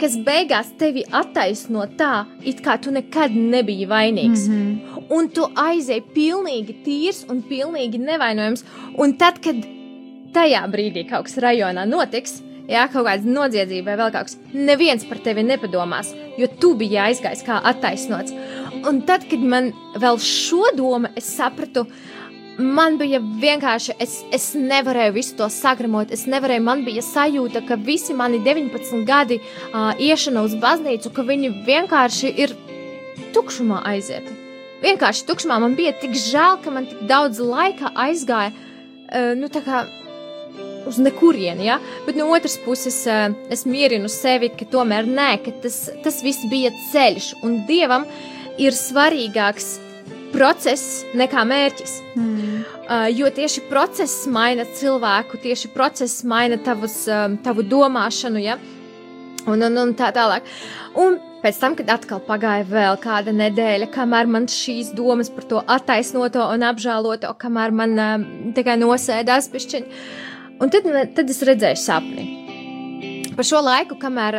kas 0.01 0.17
beigās 0.21 0.69
tevi 0.79 1.03
attaisno 1.15 1.87
tā, 1.99 2.25
it 2.45 2.61
kā 2.65 2.77
tu 2.81 2.93
nekad 2.93 3.33
nebiji 3.33 3.87
vainīgs. 3.89 4.45
Mm 4.47 4.59
-hmm. 4.59 5.07
Un 5.09 5.29
tu 5.29 5.47
aizēji 5.55 6.03
pilnīgi 6.13 6.75
tīrs 6.85 7.25
un 7.31 7.41
pilnīgi 7.49 7.97
nevainojams. 7.97 8.63
Un 8.97 9.13
tad, 9.17 9.39
kad 9.41 9.55
tajā 10.37 10.61
brīdī 10.71 11.07
kaut 11.09 11.27
kas 11.27 11.39
rajonā 11.41 11.87
notiks, 11.89 12.41
jā, 12.69 12.85
kaut 12.91 13.07
kāda 13.07 13.37
noziedzība 13.37 13.93
vai 13.93 13.97
vēl 14.01 14.13
kaut 14.15 14.29
kas, 14.29 14.37
neviens 14.53 15.05
par 15.07 15.21
tevi 15.23 15.45
nepadomās, 15.47 16.11
jo 16.37 16.49
tu 16.61 16.73
biji 16.77 16.99
aizgājis 17.07 17.45
kā 17.47 17.61
attaisnots. 17.71 18.35
Un 18.87 19.01
tad, 19.07 19.25
kad 19.29 19.41
man 19.41 19.71
vēl 19.97 20.19
šo 20.21 20.71
domu 20.77 21.09
es 21.17 21.29
sapratu, 21.37 21.87
man 22.57 22.97
bija 22.99 23.19
vienkārši, 23.21 23.97
es, 24.03 24.19
es 24.33 24.49
nevarēju 24.57 25.15
visu 25.15 25.37
to 25.39 25.49
sagramot, 25.53 26.13
es 26.13 26.25
nevarēju, 26.29 26.65
man 26.65 26.83
bija 26.85 27.03
sajūta, 27.05 27.63
ka 27.67 27.79
visi 27.81 28.15
mani 28.17 28.41
19 28.45 29.05
gadi 29.07 29.39
uh, 29.41 29.93
iešana 30.01 30.43
uz 30.45 30.57
baznīcu, 30.61 31.13
ka 31.13 31.25
viņi 31.27 31.53
vienkārši 31.67 32.33
ir 32.45 32.55
tukšumā 33.35 33.83
aizieti. 33.93 34.33
Vienkārši 34.83 35.25
tukšumā 35.25 35.57
man 35.61 35.77
bija 35.77 35.95
tik 36.01 36.13
žēl, 36.17 36.59
ka 36.61 36.73
man 36.73 36.89
tik 36.89 37.05
daudz 37.09 37.41
laika 37.41 37.93
aizgāja, 38.07 38.53
uh, 38.53 39.33
nu 39.37 39.49
tā 39.53 39.63
kā 39.65 39.85
uz 40.87 40.99
nekurieni, 41.01 41.67
ja? 41.67 41.79
bet 42.05 42.17
no 42.19 42.29
otras 42.33 42.57
puses 42.65 42.99
eh, 43.07 43.27
es 43.53 43.65
mierinu 43.69 44.09
sevi, 44.11 44.51
ka 44.55 44.67
tomēr 44.71 45.09
nē, 45.09 45.31
ka 45.45 45.53
tas, 45.63 45.87
tas 46.05 46.21
viss 46.25 46.47
bija 46.51 46.73
ceļš, 46.91 47.33
un 47.45 47.61
Dievam 47.69 48.07
ir 48.57 48.75
svarīgāks 48.75 49.75
process 50.33 51.03
nekā 51.17 51.43
mērķis. 51.47 51.93
Mm. 52.17 52.63
Uh, 52.87 53.05
jo 53.11 53.29
tieši 53.31 53.65
process 53.67 54.27
maina 54.31 54.63
cilvēku, 54.77 55.39
tieši 55.43 55.71
process 55.73 56.23
maina 56.27 56.59
tavus, 56.63 57.01
um, 57.11 57.37
tavu 57.43 57.65
domāšanu, 57.67 58.41
ja? 58.43 58.57
un, 59.47 59.63
un, 59.63 59.79
un 59.81 59.95
tā 59.97 60.11
tālāk. 60.15 60.47
Un 60.99 61.17
pēc 61.43 61.59
tam, 61.61 61.75
kad 61.79 61.91
atkal 61.97 62.21
pagāja 62.27 62.65
vēl 62.67 62.99
kāda 63.03 63.33
nedēļa, 63.35 63.89
kamēr 63.93 64.29
man 64.31 64.47
šīs 64.51 64.93
domas 64.97 65.31
par 65.33 65.47
to 65.51 65.63
attaisnoto 65.77 66.47
un 66.53 66.65
apžēloto, 66.67 67.33
kamēr 67.41 67.75
man 67.75 67.99
um, 68.03 68.25
tikai 68.57 68.77
nosēdās 68.81 69.51
pišķiņi, 69.53 70.01
Un 70.57 70.73
tad, 70.73 70.87
tad 71.13 71.29
es 71.29 71.43
redzēju 71.45 71.77
sapni. 71.77 72.25
Par 73.37 73.45
šo 73.45 73.59
laiku, 73.61 73.93
kamēr, 74.01 74.35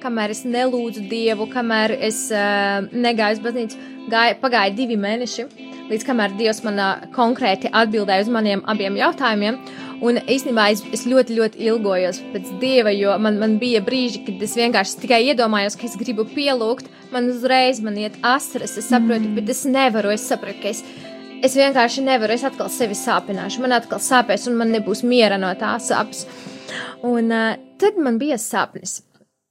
kamēr 0.00 0.32
es 0.32 0.46
nelūdzu 0.48 1.02
Dievu, 1.10 1.44
kamēr 1.52 1.92
es 2.06 2.22
negāju 2.32 3.36
uz 3.36 3.42
baznīcu, 3.44 3.82
gāja, 4.08 4.38
pagāja 4.40 4.72
divi 4.72 4.96
mēneši, 4.96 5.44
līdz 5.90 6.06
kamēr 6.08 6.32
Dievs 6.38 6.62
man 6.64 6.80
konkrēti 7.12 7.68
atbildēja 7.68 8.24
uz 8.24 8.32
maniem 8.32 8.64
abiem 8.64 8.96
jautājumiem. 8.96 9.60
Un 9.98 10.20
īstenībā 10.30 10.68
es, 10.70 10.80
es 10.94 11.02
ļoti, 11.10 11.34
ļoti 11.34 11.60
ilgojos 11.66 12.22
pēc 12.32 12.52
Dieva, 12.62 12.92
jo 12.94 13.16
man, 13.20 13.36
man 13.40 13.56
bija 13.60 13.82
brīži, 13.84 14.22
kad 14.24 14.44
es 14.46 14.54
vienkārši 14.56 15.00
tikai 15.02 15.18
iedomājos, 15.32 15.76
ka 15.76 15.88
es 15.88 15.96
gribu 15.98 16.24
pielūgt, 16.30 16.86
man 17.12 17.28
uzreiz 17.32 17.82
man 17.84 17.98
iet 17.98 18.16
asaras, 18.22 18.76
es 18.78 18.88
saprotu, 18.88 19.26
mm. 19.26 19.40
bet 19.40 19.50
es 19.52 19.64
nevaru, 19.66 20.14
es 20.14 20.24
saprotu, 20.30 20.62
ka 20.62 20.70
es 20.70 20.84
es 21.44 21.56
vienkārši 21.58 22.04
nevaru, 22.06 22.34
es 22.34 22.44
atkal 22.46 22.70
sevi 22.72 22.96
sāpināšu, 22.98 23.62
man 23.64 23.76
atkal 23.76 24.00
sāpēs, 24.02 24.46
un 24.50 24.58
man 24.60 24.72
nebūs 24.74 25.04
miera 25.06 25.38
no 25.40 25.50
tā 25.58 25.74
sāpes. 25.82 26.24
Un 27.06 27.32
uh, 27.32 27.56
tad 27.80 27.98
man 28.02 28.18
bija 28.20 28.38
sapnis. 28.42 29.00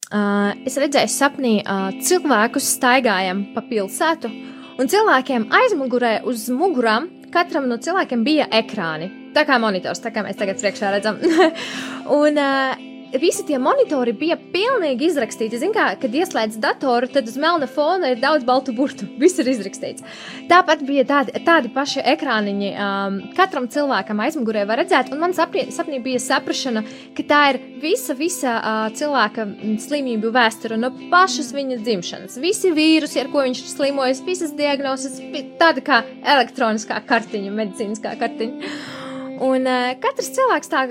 Uh, 0.08 0.54
es 0.68 0.78
redzēju 0.80 1.12
sapnī, 1.12 1.54
uh, 1.64 1.90
cilvēkus 2.04 2.70
staigājam 2.78 3.50
pa 3.56 3.64
pilsētu, 3.68 4.32
un 4.80 4.92
cilvēkiem 4.92 5.50
aizmugurē 5.62 6.22
uz 6.28 6.48
mugurām 6.54 7.10
katram 7.34 7.68
no 7.68 7.80
cilvēkiem 7.82 8.24
bija 8.24 8.48
ekrāni. 8.56 9.10
Tā 9.36 9.44
kā 9.48 9.58
monitors, 9.62 10.00
tā 10.02 10.14
kā 10.16 10.24
mēs 10.26 10.40
tagad 10.40 10.62
priekšā 10.62 10.94
redzam. 10.96 11.20
un 12.22 12.40
uh, 12.40 12.86
visi 13.16 13.46
tie 13.48 13.58
monitori 13.62 14.14
bija 14.18 14.36
pilnīgi 14.38 15.08
izrakstīti. 15.08 15.60
Ziniet, 15.62 15.76
kā, 15.78 15.86
kad 16.02 16.16
ieslēdz 16.16 16.58
datoru, 16.64 17.10
tad 17.12 17.30
uz 17.30 17.38
melna 17.40 17.68
fona 17.72 18.12
ir 18.12 18.22
daudz 18.22 18.46
baltu 18.48 18.74
burtu. 18.76 19.08
Viss 19.22 19.40
ir 19.40 19.50
izrakstīts. 19.52 20.04
Tāpat 20.52 20.84
bija 20.88 21.06
tādi, 21.08 21.36
tādi 21.48 21.72
paši 21.74 22.04
ekrāniņi. 22.14 22.72
Um, 22.74 23.20
katram 23.38 23.70
cilvēkam 23.72 24.22
aizmugurē 24.26 24.66
var 24.70 24.82
redzēt, 24.84 25.12
un 25.14 25.24
man 25.24 25.36
sapnī, 25.38 25.68
sapnī 25.76 26.02
bija 26.04 26.22
saprašana, 26.24 26.84
ka 27.18 27.28
tā 27.28 27.42
ir 27.54 27.62
visa, 27.84 28.18
visa 28.18 28.58
uh, 28.58 28.84
cilvēka 28.98 29.48
slimību 29.88 30.32
vēsture 30.36 30.80
no 30.80 30.92
pašas 31.12 31.54
viņa 31.56 31.80
dzimšanas. 31.84 32.38
Visi 32.44 32.74
vīrusi, 32.76 33.22
ar 33.24 33.32
ko 33.34 33.48
viņš 33.48 33.64
ir 33.64 33.74
slimojis, 33.74 34.24
visas 34.28 34.56
diagnozes, 34.58 35.20
tāda 35.62 35.84
kā 35.86 36.04
elektroniskā 36.38 37.02
kartiņa, 37.08 37.58
medicīniskā 37.62 38.18
kartiņa. 38.20 39.06
Un 39.44 39.68
uh, 39.70 39.94
katrs 40.02 40.32
cilvēks 40.34 40.72
tā, 40.72 40.84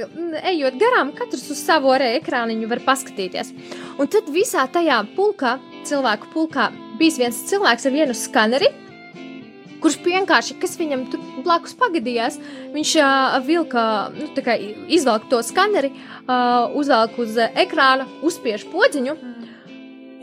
ejot 0.52 0.76
garām, 0.78 1.12
katrs 1.16 1.48
uz 1.50 1.58
savu 1.58 1.94
ekrāniņu 1.96 2.68
var 2.70 2.82
paskatīties. 2.86 3.52
Un 3.98 4.10
tad 4.12 4.28
visā 4.30 4.66
tajā 4.70 5.00
pulkā, 5.16 5.56
cilvēku 5.88 6.30
pulkā, 6.34 6.70
bija 7.00 7.24
viens 7.24 7.40
cilvēks 7.50 7.88
ar 7.88 7.94
vienu 7.94 8.14
skaneri, 8.14 8.70
kurš 9.82 9.98
vienkārši, 10.04 10.56
kas 10.62 10.76
viņam 10.78 11.06
tur 11.10 11.22
blakus 11.42 11.74
pagadījās, 11.78 12.38
viņš 12.74 12.92
uh, 13.02 13.38
vilka, 13.46 13.86
nu, 14.14 14.28
tā 14.36 14.44
kā 14.46 14.56
izvelk 14.94 15.26
to 15.30 15.42
skaneri, 15.42 15.90
uh, 16.26 16.70
uzvelk 16.78 17.18
uz 17.22 17.40
ekrāna, 17.48 18.06
uzspiež 18.22 18.68
podziņu. 18.70 19.16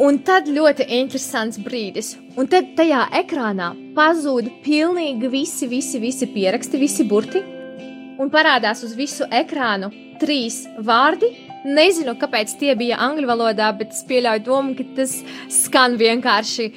Un 0.04 0.16
tad 0.26 0.48
ļoti 0.50 0.88
interesants 0.96 1.60
brīdis. 1.62 2.16
Un 2.40 2.48
tad 2.50 2.72
tajā 2.80 3.04
ekrānā 3.20 3.76
pazūd 3.94 4.48
pilnīgi 4.64 5.30
visi, 5.30 5.70
visi, 5.70 6.02
visi 6.02 6.26
pieraksti, 6.34 6.80
visi 6.82 7.06
burti 7.06 7.44
un 8.20 8.32
parādās 8.34 8.84
uz 8.86 8.94
visu 8.98 9.28
ekrānu 9.32 9.92
trīs 10.22 10.64
vārdi. 10.78 11.30
Nezinu, 11.64 12.18
kāpēc 12.20 12.58
tie 12.60 12.74
bija 12.76 12.98
angļu 13.06 13.28
valodā, 13.30 13.70
bet 13.78 13.94
es 13.96 14.04
pieļauju 14.08 14.44
domu, 14.44 14.76
ka 14.76 14.84
tas 14.98 15.16
skan 15.64 15.96
vienkārši 16.00 16.68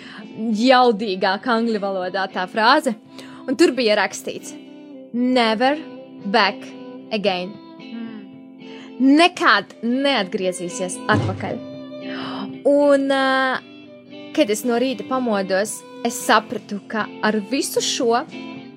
jaudīgāk 0.60 1.48
angļu 1.56 1.82
valodā 1.82 2.28
tā 2.30 2.46
frāze. 2.50 2.94
Un 3.46 3.58
tur 3.58 3.74
bija 3.74 3.96
rakstīts: 3.98 4.54
Never 5.12 5.78
back 6.26 6.62
again. 7.12 7.54
Nekad 8.96 9.74
neatgriezīsies 9.82 10.96
atpakaļ. 11.12 11.58
Un, 12.66 13.10
kad 14.34 14.50
es 14.50 14.64
no 14.66 14.78
rīta 14.80 15.04
pamodos, 15.06 15.76
es 16.06 16.16
sapratu, 16.26 16.80
ka 16.88 17.04
ar 17.26 17.36
visu 17.50 17.82
šo 17.84 18.22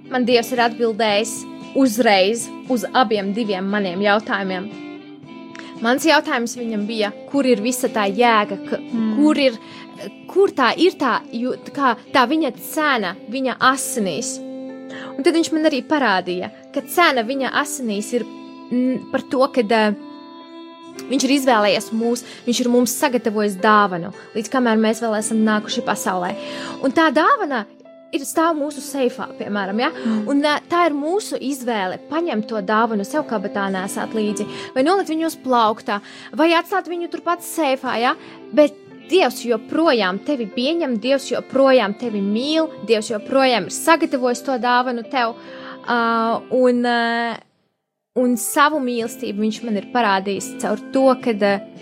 man 0.10 0.26
Dievs 0.26 0.52
ir 0.54 0.62
atbildējis 0.66 1.34
uzreiz 1.78 2.48
uz 2.70 2.86
abiem 2.94 3.34
diviem 3.34 3.68
maniem 3.70 4.02
jautājumiem. 4.06 4.70
Mans 5.84 6.04
jautājums 6.04 6.58
viņam 6.60 6.84
bija, 6.88 7.12
kur 7.32 7.48
ir 7.48 7.62
visa 7.64 7.88
tā 7.92 8.10
jēga, 8.12 8.58
ka, 8.68 8.80
mm. 8.82 9.14
kur, 9.16 9.40
ir, 9.40 9.56
kur 10.28 10.52
tā 10.56 10.74
ir 10.76 10.98
tā, 11.00 11.20
jū, 11.32 11.56
kā, 11.76 11.94
tā 12.14 12.26
viņa 12.28 12.52
cena, 12.60 13.14
viņa 13.32 13.56
asinīs. 13.70 14.36
Un 15.16 15.24
tad 15.24 15.38
viņš 15.38 15.54
man 15.56 15.70
arī 15.70 15.80
parādīja, 15.88 16.52
ka 16.76 16.84
cena 16.90 17.24
viņa 17.24 17.54
asinīs 17.62 18.12
ir 18.18 18.28
m, 18.28 19.10
par 19.14 19.24
to, 19.32 19.46
ka 19.56 19.64
uh, 19.64 20.06
Viņš 21.10 21.26
ir 21.26 21.34
izvēlējies 21.38 21.90
mūs, 21.96 22.24
viņš 22.46 22.60
ir 22.62 22.70
mums 22.72 22.94
sagatavojis 23.00 23.58
dāvanu, 23.62 24.12
līdz 24.36 24.52
kamēr 24.52 24.80
mēs 24.82 25.02
vēl 25.04 25.16
esam 25.20 25.42
nākuši 25.46 25.84
pasaulē. 25.88 26.34
Un 26.84 26.94
tā 26.96 27.08
dāvana 27.16 27.64
ir 28.16 28.26
stāv 28.26 28.58
mūsu 28.58 28.82
seifā, 28.84 29.28
piemēram, 29.38 29.82
ja? 29.84 29.90
mm. 29.94 30.20
un 30.32 30.44
tā 30.70 30.84
ir 30.88 30.96
mūsu 30.98 31.38
izvēle 31.50 32.00
paņemt 32.10 32.48
to 32.50 32.62
dāvanu 32.66 33.06
sev 33.08 33.26
kabatā, 33.30 33.68
nesāt 33.74 34.16
līdzi, 34.18 34.48
vai 34.76 34.86
nolikt 34.86 35.12
viņu 35.14 35.28
uz 35.30 35.38
plauktā, 35.44 36.00
vai 36.38 36.52
atstāt 36.58 36.90
viņu 36.90 37.10
turpat 37.14 37.46
seifā, 37.46 37.98
ja? 38.02 38.16
bet 38.56 38.86
Dievs 39.10 39.40
joprojām 39.42 40.20
tevi 40.22 40.46
pieņem, 40.54 41.00
Dievs 41.02 41.32
joprojām 41.32 41.96
tevi 41.98 42.20
mīl, 42.22 42.68
Dievs 42.86 43.10
joprojām 43.10 43.66
ir 43.66 43.74
sagatavojis 43.74 44.44
to 44.46 44.60
dāvanu 44.62 45.02
tev, 45.10 45.34
uh, 45.34 46.44
un, 46.54 46.84
uh, 46.86 47.40
un 48.22 48.38
savu 48.38 48.78
mīlestību 48.86 49.48
viņš 49.48 49.60
man 49.66 49.82
ir 49.82 49.90
parādījis 49.96 50.52
caur 50.62 50.86
to, 50.94 51.08
ka 51.26 51.34
uh, 51.34 51.82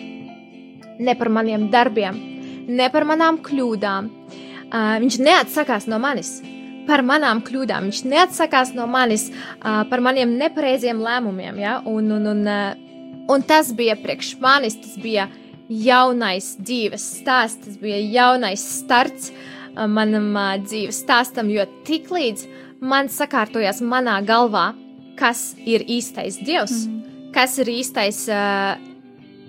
ne 1.03 1.17
par 1.19 1.33
maniem 1.35 1.67
darbiem, 1.73 2.23
ne 2.71 2.87
par 2.95 3.03
manām 3.11 3.41
kļūdām, 3.43 4.07
uh, 4.07 4.46
Uh, 4.67 4.97
viņš 4.99 5.19
neatsakās 5.23 5.87
no 5.87 5.99
manis 6.03 6.41
par 6.87 7.03
manām 7.03 7.41
kļūdām, 7.45 7.87
viņš 7.87 8.03
neatsakās 8.07 8.73
no 8.75 8.87
manis 8.89 9.27
uh, 9.29 9.83
par 9.89 10.03
maniem 10.03 10.37
nepareiziem 10.39 11.01
lēmumiem. 11.03 11.59
Ja? 11.61 11.77
Un, 11.87 12.09
un, 12.15 12.27
un, 12.31 12.41
uh, 12.47 13.27
un 13.31 13.43
tas 13.47 13.73
bija 13.75 13.97
priekš 13.99 14.35
manis, 14.43 14.77
tas 14.81 14.95
bija 14.99 15.27
jaunais 15.67 16.53
dzīves 16.59 17.05
stāsts, 17.19 17.65
tas 17.65 17.79
bija 17.81 17.99
jaunais 17.99 18.63
starts 18.63 19.31
uh, 19.31 19.85
manam 19.91 20.31
uh, 20.35 20.55
dzīves 20.63 21.03
stāstam, 21.03 21.51
jo 21.51 21.67
tiklīdz 21.87 22.47
man 22.79 23.11
sakārtojās 23.11 23.81
manā 23.83 24.19
galvā, 24.25 24.71
kas 25.19 25.51
ir 25.65 25.83
īstais 25.83 26.39
Dievs, 26.45 26.85
mm. 26.85 27.31
kas 27.35 27.57
ir 27.63 27.71
īstais, 27.73 28.23
uh, 28.31 28.75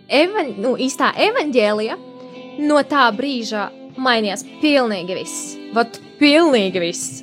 evan, 0.08 0.54
nu, 0.62 0.74
īstā 0.80 1.12
evaņģēlija, 1.28 1.98
no 2.66 2.80
tā 2.88 3.04
brīža 3.14 3.68
mainījās 4.00 4.44
pilnīgi 4.62 5.16
viss. 5.18 5.54
Vat 5.76 5.98
pilnīgi 6.20 6.82
viss. 6.82 7.22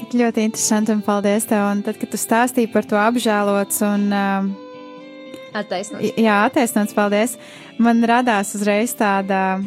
Tik 0.00 0.16
ļoti 0.18 0.46
interesanti 0.48 0.94
un 0.94 1.02
paldies 1.06 1.46
tev. 1.48 1.66
Un 1.70 1.84
tad, 1.86 2.00
kad 2.00 2.10
tu 2.12 2.20
stāstīji 2.20 2.72
par 2.72 2.88
to 2.88 2.98
apžēlots 3.00 3.82
un. 3.86 4.08
Uh, 4.10 4.68
Attaisnots. 5.50 6.14
Jā, 6.14 6.44
attaisnots, 6.46 6.94
paldies. 6.94 7.36
Man 7.82 8.04
radās 8.06 8.54
uzreiz 8.58 8.94
tāda. 8.98 9.60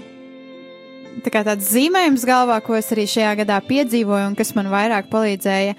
Tā 1.22 1.30
kā 1.30 1.44
tāds 1.46 1.68
zīmējums 1.70 2.24
galvā, 2.26 2.58
ko 2.66 2.74
es 2.78 2.88
arī 2.94 3.04
šajā 3.10 3.34
gadā 3.44 3.60
piedzīvoju, 3.68 4.32
un 4.32 4.38
kas 4.38 4.54
man 4.58 4.72
vairāk 4.72 5.12
palīdzēja 5.12 5.76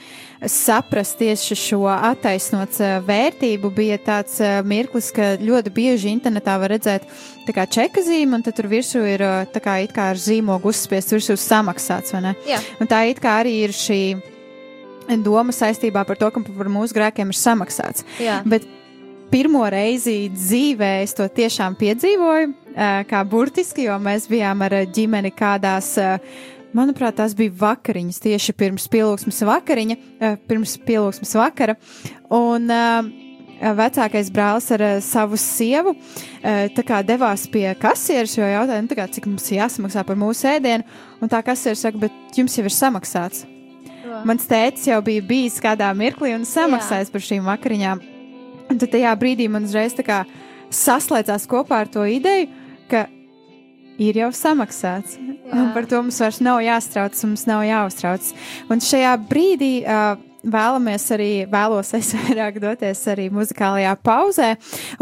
saprast 0.51 1.17
tieši 1.19 1.57
šo 1.59 1.81
attaisnots 1.91 2.79
uh, 2.85 2.99
vērtību, 3.07 3.71
bija 3.75 3.99
tāds 4.05 4.37
uh, 4.45 4.61
mirklis, 4.67 5.09
ka 5.15 5.35
ļoti 5.41 5.73
bieži 5.75 6.13
internetā 6.13 6.55
var 6.61 6.75
redzēt 6.77 7.09
tā 7.49 7.57
kā 7.57 7.67
čeka 7.67 8.05
zīme, 8.05 8.39
un 8.39 8.45
tad 8.47 8.59
tur 8.59 8.69
virsū 8.71 9.03
ir 9.09 9.25
tā 9.55 9.63
kā 9.65 9.81
it 9.85 9.97
kā 9.97 10.13
ar 10.13 10.21
zīmogu 10.21 10.71
uzspiests 10.71 11.17
virsū 11.17 11.39
samaksāts, 11.41 12.15
vai 12.15 12.23
ne? 12.29 12.37
Jā. 12.49 12.61
Un 12.79 12.91
tā 12.91 13.03
it 13.11 13.23
kā 13.25 13.41
arī 13.43 13.59
ir 13.65 13.75
šī 13.75 14.01
doma 15.25 15.53
saistībā 15.53 16.05
par 16.07 16.19
to, 16.21 16.31
ka 16.33 16.43
par 16.47 16.71
mūsu 16.73 16.97
grēkiem 16.97 17.33
ir 17.33 17.39
samaksāts. 17.39 18.05
Jā. 18.23 18.41
Bet 18.49 18.67
pirmo 19.33 19.65
reizi 19.71 20.29
dzīvē 20.33 20.91
es 21.03 21.17
to 21.17 21.27
tiešām 21.29 21.77
piedzīvoju, 21.81 22.53
kā 22.75 23.23
burtiski, 23.29 23.87
jo 23.89 23.99
mēs 24.03 24.29
bijām 24.31 24.65
ar 24.67 24.81
ģimeni 24.95 25.33
kādās. 25.35 25.95
Manuprāt, 26.75 27.15
tās 27.21 27.37
bija 27.39 27.55
vakariņas 27.55 28.17
tieši 28.19 28.53
pirms 28.59 28.89
pielūgsmes 28.91 29.45
vakariņa, 29.47 29.97
pirms 30.49 30.75
pielūgsmes 30.83 31.37
vakara. 31.39 31.77
Un 32.35 32.67
uh, 32.67 33.07
vecākais 33.79 34.31
brālis 34.35 34.67
ar 34.75 34.83
savu 35.05 35.39
sievu 35.39 35.95
uh, 35.95 37.05
devās 37.07 37.47
pie 37.47 37.69
kasieres, 37.79 38.35
jo 38.35 38.49
jautāja, 38.49 38.83
nu, 38.83 38.91
kā, 38.91 39.07
cik 39.07 39.29
mums 39.31 39.47
jāsamaksā 39.55 40.03
par 40.03 40.19
mūsu 40.19 40.49
ēdienu. 40.51 40.83
Un 41.23 41.31
tā 41.31 41.45
kasieres 41.47 41.85
saka, 41.87 42.09
bet 42.09 42.35
jums 42.35 42.59
jau 42.59 42.67
ir 42.67 42.75
samaksāts. 42.75 43.47
Jo. 44.03 44.25
Mans 44.27 44.51
tēvs 44.51 44.89
jau 44.91 44.99
bija 45.07 45.23
bijis 45.23 45.61
kādā 45.63 45.93
mirklī 45.95 46.35
un 46.35 46.43
samaksājis 46.49 47.09
Jā. 47.09 47.15
par 47.15 47.25
šīm 47.29 47.47
vakariņām. 47.47 48.03
Un 48.73 48.83
tad 48.83 48.91
tajā 48.91 49.15
brīdī 49.21 49.47
man 49.47 49.69
uzreiz 49.69 49.95
kā 50.03 50.25
saslēdzās 50.75 51.47
kopā 51.47 51.85
ar 51.85 51.91
to 51.93 52.03
ideju, 52.09 52.51
ka 52.91 53.07
ir 54.01 54.19
jau 54.19 54.31
samaksāts. 54.35 55.19
Par 55.75 55.87
to 55.87 56.01
mums 56.03 56.21
vairs 56.23 56.41
nav 56.43 56.63
jāstrauc, 56.65 57.19
mums 57.27 57.47
nav 57.47 57.65
jāuztrauc. 57.67 58.31
Un 58.73 58.83
šajā 58.83 59.13
brīdī 59.29 59.73
uh, 59.85 60.17
vēlamies 60.45 61.07
arī, 61.15 61.31
vēlos 61.51 61.95
es 61.97 62.13
vairāk 62.19 62.59
doties 62.63 63.05
arī 63.13 63.29
muzikālajā 63.35 63.95
pauzē, 64.05 64.51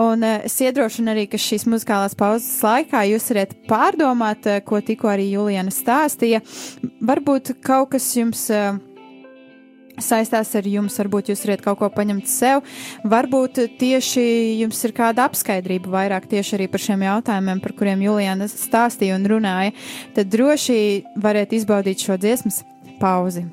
un 0.03 0.27
uh, 0.27 0.45
es 0.49 0.59
iedrošinu 0.62 1.14
arī, 1.14 1.27
ka 1.31 1.40
šīs 1.40 1.66
muzikālās 1.71 2.16
pauzes 2.18 2.53
laikā 2.66 3.05
jūs 3.12 3.31
varat 3.33 3.57
pārdomāt, 3.71 4.49
uh, 4.51 4.62
ko 4.66 4.83
tikko 4.85 5.12
arī 5.14 5.31
Juliana 5.33 5.73
stāstīja. 5.73 6.42
Varbūt 7.03 7.57
kaut 7.64 7.95
kas 7.97 8.12
jums. 8.18 8.49
Uh, 8.53 8.81
saistās 10.00 10.52
ar 10.59 10.68
jums, 10.68 10.96
varbūt 11.00 11.33
jūs 11.33 11.44
varat 11.46 11.64
kaut 11.64 11.81
ko 11.83 11.90
paņemt 11.92 12.28
sev, 12.31 12.62
varbūt 13.05 13.62
tieši 13.81 14.24
jums 14.62 14.81
ir 14.87 14.94
kāda 14.96 15.26
apskaidrība 15.28 15.92
vairāk 15.92 16.28
tieši 16.31 16.57
arī 16.59 16.68
par 16.72 16.85
šiem 16.85 17.07
jautājumiem, 17.09 17.62
par 17.64 17.76
kuriem 17.78 18.05
Juliana 18.07 18.48
stāstīja 18.50 19.18
un 19.18 19.28
runāja, 19.28 19.74
tad 20.16 20.33
droši 20.33 20.78
varat 21.22 21.52
izbaudīt 21.52 22.05
šo 22.05 22.18
dziesmas 22.20 22.62
pauzi. 23.02 23.44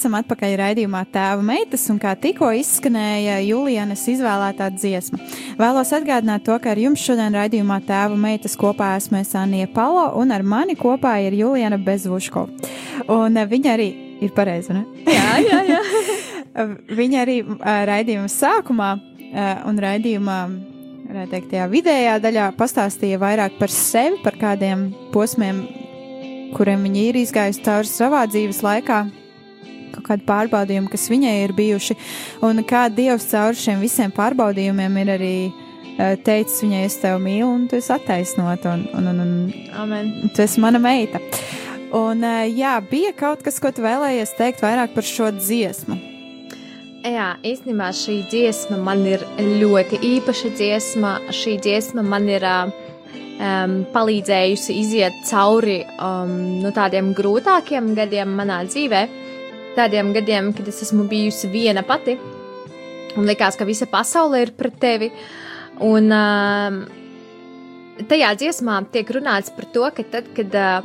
Esam 0.00 0.14
atpakaļ 0.16 0.54
raidījumā 0.56 1.02
Tēva 1.12 1.42
meitas, 1.44 1.82
un 1.92 1.98
kā 2.00 2.14
tikko 2.16 2.46
izskanēja 2.56 3.34
Julienas 3.44 4.00
izvēlētā 4.08 4.70
dziesma. 4.72 5.18
Vēlos 5.58 5.90
atgādināt 5.92 6.46
to, 6.46 6.56
ka 6.56 6.70
ar 6.72 6.80
jums 6.80 7.02
šodien 7.04 7.36
raidījumā 7.36 7.76
Tēva 7.84 8.16
meitas 8.16 8.54
kopā 8.56 8.94
esmu 8.96 9.18
es 9.20 9.34
Anija 9.36 9.68
Palo, 9.74 10.06
un 10.16 10.32
ar 10.32 10.40
mani 10.40 10.78
kopā 10.80 11.18
ir 11.26 11.36
Juliana 11.36 11.76
Bezvuško. 11.76 12.46
Un 13.12 13.36
eh, 13.36 13.50
viņa 13.52 13.74
arī 13.74 13.90
ir 14.24 14.32
pareiza, 14.32 14.78
ne? 14.78 14.86
Jā, 15.04 15.36
jā, 15.44 15.60
jā. 15.68 15.84
viņa 17.02 17.22
arī 17.26 17.36
uh, 17.44 17.60
raidījuma 17.92 18.32
sākumā 18.32 18.90
uh, 18.96 19.54
un 19.68 19.84
raidījumā, 19.84 20.40
varētu 21.12 21.36
teikt, 21.36 21.52
tajā 21.52 21.70
vidējā 21.76 22.18
daļā 22.24 22.50
pastāstīja 22.56 23.20
vairāk 23.20 23.60
par 23.60 23.76
sevi, 23.76 24.16
par 24.24 24.40
kādiem 24.40 24.94
posmiem, 25.12 25.66
kuriem 26.56 26.88
viņa 26.88 27.08
ir 27.10 27.24
izgājusi 27.26 27.68
cauri 27.68 27.96
savā 27.98 28.24
dzīves 28.32 28.64
laikā, 28.64 29.04
kaut 29.94 30.06
kādi 30.08 30.26
pārbaudījumi, 30.28 30.90
kas 30.92 31.08
viņai 31.12 31.34
ir 31.44 31.54
bijuši, 31.56 31.96
un 32.46 32.62
kā 32.68 32.86
Dievs 32.92 33.28
cauri 33.32 33.58
šiem 33.60 33.82
visiem 33.82 34.12
pārbaudījumiem 34.16 35.00
ir 35.02 35.14
arī 35.16 35.32
uh, 35.50 36.14
teicis 36.26 36.62
viņai, 36.64 36.84
es 36.88 37.00
tevi 37.02 37.22
mīlu, 37.24 37.48
un 37.54 37.66
tu 37.70 37.80
esi 37.80 37.92
attaisnot, 37.94 38.68
un, 38.70 38.86
un, 38.98 39.10
un, 39.14 39.24
un 39.24 39.34
Amen. 39.82 40.12
tu 40.34 40.44
esi 40.46 40.62
mana 40.62 40.82
meita. 40.82 41.22
Un, 41.90 42.22
uh, 42.22 42.44
jā, 42.46 42.76
bija 42.90 43.10
kaut 43.18 43.42
kas, 43.46 43.58
ko 43.62 43.72
tu 43.74 43.82
vēlējies 43.86 44.36
teikt 44.38 44.62
vairāk 44.64 44.94
par 44.94 45.06
šo 45.06 45.32
dziesmu. 45.34 45.98
Jā, 47.00 47.30
īstenībā 47.48 47.86
šī 47.96 48.18
dziesma 48.28 48.76
man 48.84 49.06
ir 49.08 49.22
ļoti 49.40 50.02
īpaša 50.04 50.50
dziesma. 50.52 51.14
Šī 51.32 51.54
dziesma 51.64 52.04
man 52.04 52.26
ir 52.28 52.44
um, 52.44 53.78
palīdzējusi 53.94 54.76
iziet 54.82 55.16
cauri 55.30 55.78
um, 55.96 56.34
no 56.60 56.74
tādiem 56.76 57.14
grūtākiem 57.16 57.94
gadiem 57.96 58.36
manā 58.36 58.60
dzīvē. 58.68 59.00
Tādiem 59.76 60.12
gadiem, 60.16 60.52
kad 60.56 60.66
es 60.68 60.80
esmu 60.82 61.04
bijusi 61.10 61.48
viena 61.52 61.82
pati 61.86 62.16
un 63.18 63.26
likās, 63.26 63.56
ka 63.58 63.66
visa 63.66 63.86
pasaule 63.90 64.42
ir 64.44 64.52
pret 64.58 64.76
tevi. 64.82 65.10
Un 65.82 66.10
um, 66.12 66.80
tajā 68.10 68.32
dziesmā 68.38 68.80
tiek 68.92 69.08
runāts 69.16 69.52
par 69.54 69.66
to, 69.74 69.86
ka 69.96 70.04
tad, 70.12 70.28
kad 70.36 70.54
uh, 70.58 70.84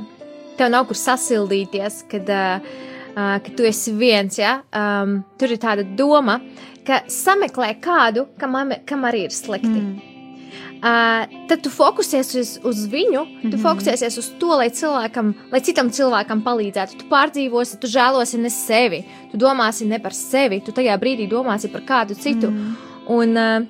tev 0.57 0.71
nav 0.73 0.87
kur 0.89 0.97
sasildīties, 0.99 2.03
kad, 2.11 2.29
uh, 2.31 2.69
uh, 3.13 3.35
kad 3.43 3.51
tu 3.57 3.67
esi 3.67 3.93
viens, 3.97 4.37
ja, 4.39 4.59
um, 4.71 5.19
tur 5.39 5.53
ir 5.55 5.61
tāda 5.61 5.83
doma, 5.97 6.39
ka 6.87 7.01
sameklē 7.11 7.73
kādu, 7.83 8.27
kam, 8.39 8.55
am- 8.61 8.77
kam 8.87 9.05
arī 9.09 9.25
ir 9.27 9.35
slikti. 9.35 9.81
Mm. 9.81 10.14
Uh, 10.85 11.23
tad 11.49 11.63
tu 11.65 11.71
fokusēsies 11.73 12.59
uz, 12.61 12.81
viņu, 12.91 13.21
mm 13.23 13.37
-hmm. 13.41 13.51
tu 13.51 13.57
fokusēsies 13.57 14.17
uz 14.21 14.27
to, 14.37 14.51
lai, 14.59 14.67
cilvēkam, 14.69 15.31
lai 15.51 15.61
citam 15.65 15.89
cilvēkam 15.89 16.43
palīdzētu. 16.45 16.99
Tu 16.99 17.05
pārdzīvosi, 17.09 17.79
tu 17.81 17.87
žēlosi 17.87 18.37
ne 18.37 18.49
sevi, 18.53 18.99
tu 19.31 19.37
domāsi 19.37 19.87
ne 19.89 19.97
par 19.99 20.13
sevi, 20.13 20.61
tu 20.61 20.71
tajā 20.71 20.97
brīdī 21.01 21.25
domāsi 21.29 21.71
par 21.71 21.81
kādu 21.81 22.13
citu. 22.13 22.51
Mm. 22.51 22.75
Un, 23.07 23.37
uh, 23.37 23.65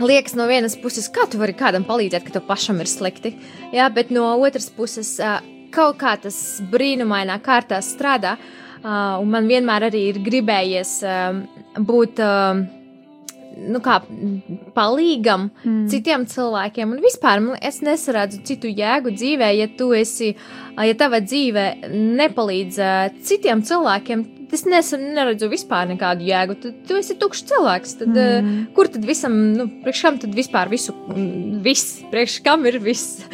Liekas, 0.00 0.34
no 0.34 0.44
vienas 0.46 0.76
puses, 0.76 1.08
kā 1.08 1.24
tu 1.30 1.38
vari 1.38 1.54
kādam 1.54 1.84
palīdzēt, 1.84 2.24
ka 2.24 2.30
tev 2.30 2.42
pašam 2.46 2.80
ir 2.80 2.86
slikti. 2.86 3.36
Jā, 3.72 3.88
bet 3.94 4.10
no 4.10 4.36
otras 4.40 4.68
puses, 4.70 5.20
uh, 5.20 5.40
kaut 5.70 5.96
kā 5.96 6.16
tas 6.20 6.60
brīnumainā 6.72 7.38
kārtā 7.40 7.78
strādā. 7.80 8.36
Uh, 8.84 9.22
un 9.22 9.30
man 9.30 9.46
vienmēr 9.46 9.88
arī 9.88 10.08
ir 10.08 10.18
gribējies 10.18 11.02
um, 11.02 11.46
būt. 11.78 12.18
Um, 12.18 12.66
nu, 13.56 13.80
kā 13.84 13.98
palīgam 14.76 15.48
mm. 15.48 15.86
citiem 15.92 16.26
cilvēkiem. 16.30 16.94
Un 16.96 17.02
vispār 17.04 17.42
es 17.64 17.80
nesaredzu 17.84 18.42
citu 18.46 18.70
jēgu 18.70 19.14
dzīvē, 19.16 19.50
ja 19.56 19.68
tu 19.78 19.90
esi, 19.96 20.34
ja 20.76 20.96
tava 20.98 21.22
dzīve 21.24 21.66
nepalīdz 21.90 22.80
ā, 22.80 22.94
citiem 23.26 23.64
cilvēkiem. 23.66 24.26
Es 24.54 24.64
nesen, 24.68 25.08
neredzu 25.16 25.48
vispār 25.50 25.88
nekādu 25.90 26.26
jēgu. 26.28 26.56
Tu, 26.62 26.72
tu 26.86 26.98
esi 26.98 27.16
tukšs 27.18 27.46
cilvēks. 27.50 27.96
Tad, 28.02 28.12
mm. 28.12 28.50
uh, 28.50 28.74
kur 28.76 28.90
tad 28.92 29.06
visam, 29.08 29.34
nu, 29.56 29.68
priekš 29.82 30.02
kam 30.06 30.20
tad 30.22 30.36
vispār 30.36 30.70
visu, 30.72 30.94
mm, 31.10 31.62
viss, 31.64 32.00
priekš 32.12 32.40
kam 32.46 32.66
ir 32.68 32.78
viss? 32.82 33.24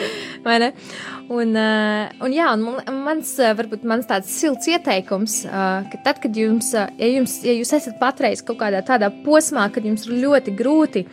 Un, 1.32 1.54
uh, 1.56 2.10
un 2.20 2.32
jā, 2.34 2.48
un 2.52 2.64
man, 2.66 2.80
mans, 3.06 3.28
uh, 3.40 3.52
varbūt 3.56 3.86
mans 3.88 4.08
tāds 4.10 4.28
silts 4.34 4.66
ieteikums, 4.68 5.38
uh, 5.46 5.86
ka 5.88 6.00
tad, 6.04 6.18
kad 6.20 6.36
jums, 6.36 6.72
ja, 6.74 7.08
jums, 7.08 7.38
ja 7.46 7.54
jūs 7.54 7.70
esat 7.78 7.96
patreiz 8.00 8.42
kaut 8.44 8.58
kādā 8.60 8.82
tādā 8.84 9.08
posmā, 9.24 9.68
kad 9.72 9.86
jums 9.86 10.04
ir 10.08 10.18
ļoti 10.26 10.52
grūti, 10.58 11.06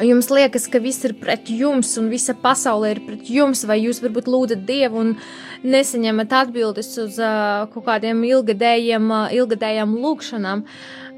jums 0.00 0.30
liekas, 0.32 0.66
ka 0.72 0.80
viss 0.82 1.04
ir 1.04 1.14
pret 1.20 1.50
jums 1.52 1.90
un 2.00 2.08
visa 2.12 2.34
pasaule 2.38 2.94
ir 2.94 3.00
pret 3.04 3.28
jums, 3.28 3.64
vai 3.68 3.78
jūs 3.82 4.00
varbūt 4.04 4.30
lūdzat 4.30 4.64
Dievu 4.68 5.00
un 5.02 5.14
nesaņemat 5.62 6.32
atbildes 6.40 6.90
uz 7.02 7.18
uh, 7.20 7.68
kaut 7.72 7.86
kādiem 7.86 8.22
ilgadējiem, 8.28 9.10
uh, 9.12 9.32
ilgadējām 9.36 9.96
lūkšanām. 10.02 10.64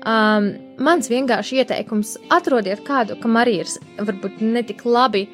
Um, 0.05 0.51
mans 0.85 1.09
vienkārši 1.09 1.63
ieteikums- 1.63 2.17
atrodiet 2.37 2.83
kādu, 2.85 3.17
kam 3.21 3.39
arī 3.41 3.61
ir 3.63 3.71
varbūt 3.97 4.43
netik 4.43 4.85
labi, 4.85 5.29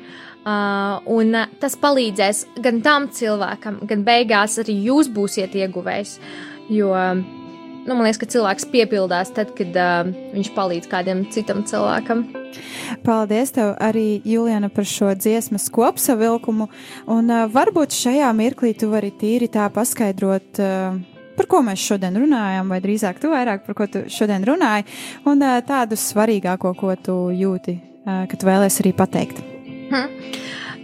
uh, 0.44 1.00
un 1.06 1.34
uh, 1.34 1.48
tas 1.60 1.76
palīdzēs 1.76 2.44
gan 2.62 2.82
tam 2.82 3.08
cilvēkam, 3.08 3.82
gan 3.86 4.04
beigās 4.04 4.60
arī 4.62 4.76
jūs 4.84 5.08
būsiet 5.08 5.56
ieguvējs. 5.56 6.18
Jo 6.70 6.94
nu, 7.86 7.94
man 7.96 8.04
liekas, 8.04 8.20
ka 8.20 8.28
cilvēks 8.30 8.68
piepildās 8.70 9.32
tad, 9.34 9.56
kad 9.58 9.74
uh, 9.74 10.12
viņš 10.36 10.52
palīdz 10.54 10.86
kādam 10.92 11.24
citam 11.32 11.64
cilvēkam. 11.64 12.39
Paldies 13.04 13.54
tev 13.56 13.74
arī, 13.80 14.20
Juliana, 14.26 14.70
par 14.72 14.86
šo 14.88 15.12
dziesmas 15.14 15.68
kopsavilkumu, 15.72 16.68
un 17.10 17.30
uh, 17.30 17.46
varbūt 17.52 17.94
šajā 17.96 18.30
mirklī 18.36 18.74
tu 18.78 18.90
vari 18.92 19.12
tīri 19.20 19.50
tā 19.52 19.68
paskaidrot, 19.74 20.60
uh, 20.60 20.98
par 21.38 21.48
ko 21.50 21.62
mēs 21.64 21.82
šodien 21.92 22.18
runājam, 22.20 22.72
vai 22.72 22.80
drīzāk 22.84 23.20
tu 23.22 23.30
vairāk 23.32 23.64
par 23.66 23.78
ko 23.78 23.88
tu 23.90 24.04
šodien 24.12 24.44
runāji, 24.46 24.88
un 25.30 25.42
uh, 25.44 25.60
tādu 25.66 25.98
svarīgāko, 26.00 26.74
ko 26.78 26.96
tu 27.00 27.16
jūti, 27.34 27.78
uh, 28.04 28.24
ka 28.30 28.40
tu 28.40 28.50
vēlēsi 28.50 28.84
arī 28.84 28.94
pateikt. 28.98 29.44
Hm. 29.90 30.08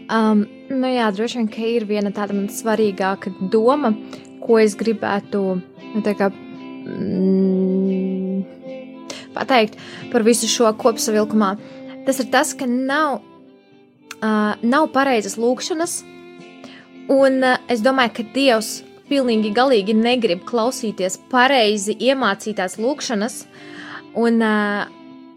Um, 0.06 0.44
nu 0.70 0.88
jā, 0.92 1.10
droši 1.14 1.40
vien, 1.40 1.48
ka 1.50 1.66
ir 1.66 1.86
viena 1.88 2.12
tāda 2.14 2.34
man 2.36 2.46
svarīgāka 2.52 3.32
doma, 3.50 3.90
ko 4.42 4.60
es 4.62 4.76
gribētu, 4.78 5.42
nu, 5.94 6.02
tā 6.06 6.14
kā 6.18 6.30
mm, 6.30 8.25
pateikt 9.36 9.78
par 10.12 10.24
visu 10.26 10.48
šo 10.50 10.72
kopsavilkumā. 10.80 11.54
Tas 12.06 12.20
ir 12.22 12.30
tas, 12.32 12.52
ka 12.54 12.68
nav, 12.70 13.20
uh, 14.20 14.52
nav 14.62 14.90
pareizas 14.94 15.38
lūkšanas, 15.40 16.00
un 17.12 17.40
uh, 17.42 17.56
es 17.72 17.82
domāju, 17.84 18.18
ka 18.18 18.28
Dievs 18.34 18.76
pilnīgi 19.10 19.52
galīgi 19.54 19.94
negrib 19.96 20.44
klausīties 20.46 21.18
pareizi 21.30 21.96
iemācītās 22.08 22.78
lūkšanas, 22.82 23.40
un 24.18 24.42
uh, 24.42 24.86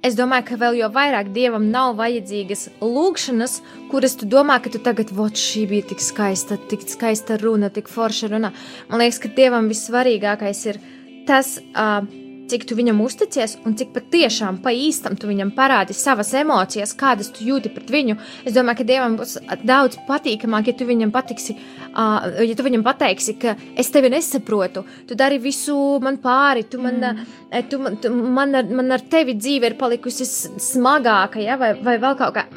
es 0.06 0.16
domāju, 0.18 0.48
ka 0.50 0.60
vēl 0.62 0.80
jo 0.80 0.90
vairāk 0.94 1.32
dievam 1.36 1.68
nav 1.74 1.98
vajadzīgas 2.00 2.68
lūkšanas, 2.82 3.60
kuras 3.92 4.16
tu 4.20 4.30
domā, 4.30 4.60
ka 4.64 4.72
tu 4.74 4.82
tagad, 4.84 5.12
vot, 5.16 5.36
šī 5.36 5.66
bija 5.74 5.90
tik 5.92 6.04
skaista, 6.04 6.58
tik 6.72 6.86
skaista 6.88 7.38
runa, 7.42 7.72
tik 7.74 7.92
forša 7.92 8.32
runa. 8.32 8.54
Man 8.90 9.04
liekas, 9.04 9.22
ka 9.24 9.34
dievam 9.36 9.70
vissvarīgākais 9.72 10.66
ir 10.72 10.82
tas, 11.30 11.58
uh, 11.74 12.02
cik 12.50 12.66
tu 12.70 12.76
viņam 12.78 13.00
uzticies 13.04 13.56
un 13.68 13.76
cik 13.78 13.92
patiešām 13.96 14.60
pa 14.64 14.74
īstam 14.76 15.16
tu 15.20 15.30
viņam 15.30 15.52
parādi 15.56 15.96
savas 15.98 16.32
emocijas, 16.38 16.96
kādas 16.98 17.32
tu 17.36 17.46
jūti 17.48 17.72
pret 17.74 17.92
viņu. 17.94 18.18
Es 18.48 18.56
domāju, 18.56 18.82
ka 18.82 18.88
Dievam 18.90 19.18
būs 19.20 19.38
daudz 19.68 20.00
patīkamāk, 20.08 20.72
ja 20.72 20.78
tu 20.80 20.88
viņam 20.90 21.14
patiksi, 21.14 21.56
uh, 21.92 22.28
ja 22.42 22.58
tu 22.58 22.66
viņam 22.66 22.86
pateiksi, 22.86 23.36
ka 23.42 23.56
es 23.80 23.92
tevi 23.94 24.12
nesaprotu, 24.14 24.84
tu 25.08 25.18
dari 25.20 25.40
visu 25.42 25.78
man 26.04 26.20
pāri, 26.24 26.66
tu 26.70 26.82
man, 26.82 27.00
mm. 27.00 27.70
tu, 27.72 27.82
tu, 28.02 28.14
man, 28.40 28.58
ar, 28.58 28.74
man 28.82 28.98
ar 28.98 29.06
tevi 29.12 29.38
dzīve 29.38 29.72
ir 29.72 29.78
palikusi 29.80 30.28
smagāka, 30.28 31.42
ja, 31.44 31.60
vai, 31.62 31.74
vai 31.86 31.98
vēl 32.02 32.18
kaut 32.20 32.36
kā. 32.38 32.48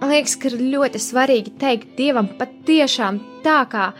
Man 0.00 0.12
liekas, 0.12 0.36
ka 0.40 0.50
ir 0.50 0.60
ļoti 0.74 1.02
svarīgi 1.02 1.56
teikt 1.60 1.96
Dievam 1.98 2.28
patiešām 2.38 3.22
tā, 3.46 3.62
kā, 3.72 3.90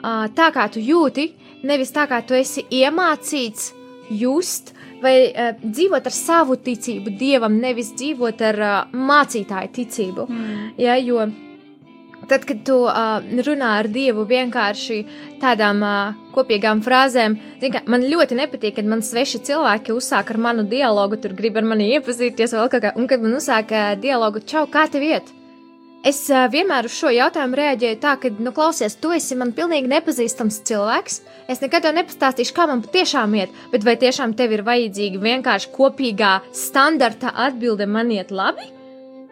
uh, 0.00 0.26
tā 0.36 0.50
kā 0.54 0.68
tu 0.72 0.82
jūti, 0.82 1.30
nevis 1.66 1.94
tā 1.94 2.06
kā 2.10 2.20
tu 2.26 2.36
esi 2.36 2.66
iemācīts 2.70 3.72
just, 4.10 4.75
vai 5.02 5.16
uh, 5.30 5.54
dzīvot 5.62 6.06
ar 6.08 6.14
savu 6.14 6.58
ticību 6.60 7.16
dievam, 7.18 7.58
nevis 7.62 7.92
dzīvot 7.96 8.44
ar 8.50 8.62
uh, 8.62 8.76
mācītāju 8.94 9.72
ticību. 9.80 10.28
Mm. 10.30 10.62
Ja, 10.80 10.96
jo 11.00 11.26
tad, 12.28 12.44
kad 12.48 12.62
tu 12.66 12.78
uh, 12.86 13.20
runā 13.46 13.72
ar 13.80 13.88
dievu 13.92 14.26
vienkārši 14.28 14.98
tādām 15.42 15.82
uh, 15.86 16.18
kopīgām 16.34 16.82
frāzēm, 16.84 17.38
kā, 17.62 17.84
man 17.90 18.06
ļoti 18.08 18.38
nepatīk, 18.40 18.76
kad 18.78 18.88
man 18.90 19.04
sveši 19.04 19.42
cilvēki 19.46 19.94
uzsāk 19.94 20.32
ar 20.34 20.42
manu 20.48 20.66
dialogu, 20.68 21.20
tur 21.22 21.36
grib 21.38 21.58
ar 21.60 21.68
mani 21.68 21.92
iepazīties, 21.96 22.56
vēl 22.56 22.70
kā, 22.72 22.94
un 22.96 23.08
kad 23.10 23.22
man 23.22 23.38
uzsāk 23.38 23.74
uh, 23.74 23.94
dialogu, 24.00 24.42
čau, 24.46 24.66
kā 24.70 24.88
tev 24.90 25.06
iet? 25.06 25.35
Es 26.06 26.20
vienmēr 26.30 26.86
uz 26.86 26.94
šo 26.94 27.10
jautājumu 27.10 27.56
reaģēju 27.58 27.96
tā, 27.98 28.12
ka, 28.22 28.30
nu, 28.38 28.52
klausies, 28.54 28.94
tu 29.02 29.10
esi 29.16 29.34
man 29.38 29.50
pilnīgi 29.56 29.90
nepazīstams 29.90 30.60
cilvēks. 30.68 31.16
Es 31.50 31.58
nekad 31.64 31.82
tev 31.82 31.96
nepastāstīšu, 31.96 32.54
kā 32.54 32.68
man 32.70 32.84
patiešām 32.84 33.34
iet, 33.40 33.56
bet 33.72 33.82
vai 33.86 33.96
tiešām 33.98 34.36
tev 34.38 34.54
ir 34.54 34.62
vajadzīga 34.68 35.18
vienkārši 35.24 35.72
kopīgā 35.74 36.36
standarta 36.54 37.34
atbilde 37.48 37.90
man 37.90 38.14
iet 38.14 38.30
labi? 38.30 38.68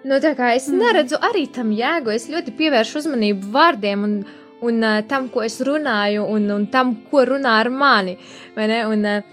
Nu, 0.03 0.19
tā 0.19 0.35
kā 0.35 0.51
es 0.57 0.67
mm. 0.67 0.83
neredzu 0.83 1.23
arī 1.23 1.47
tam 1.55 1.71
jēgu, 1.73 2.11
es 2.17 2.27
ļoti 2.33 2.57
pievēršu 2.59 3.05
uzmanību 3.05 3.55
vārdiem 3.55 4.03
un, 4.09 4.19
un 4.67 4.83
uh, 4.83 4.99
tam, 5.09 5.31
ko 5.31 5.47
es 5.47 5.61
runāju, 5.63 6.27
un, 6.27 6.51
un 6.59 6.69
tam, 6.75 6.97
ko 7.07 7.23
runā 7.31 7.55
ar 7.63 7.71
mani. 7.71 8.19
Un, 8.59 9.07
uh, 9.15 9.33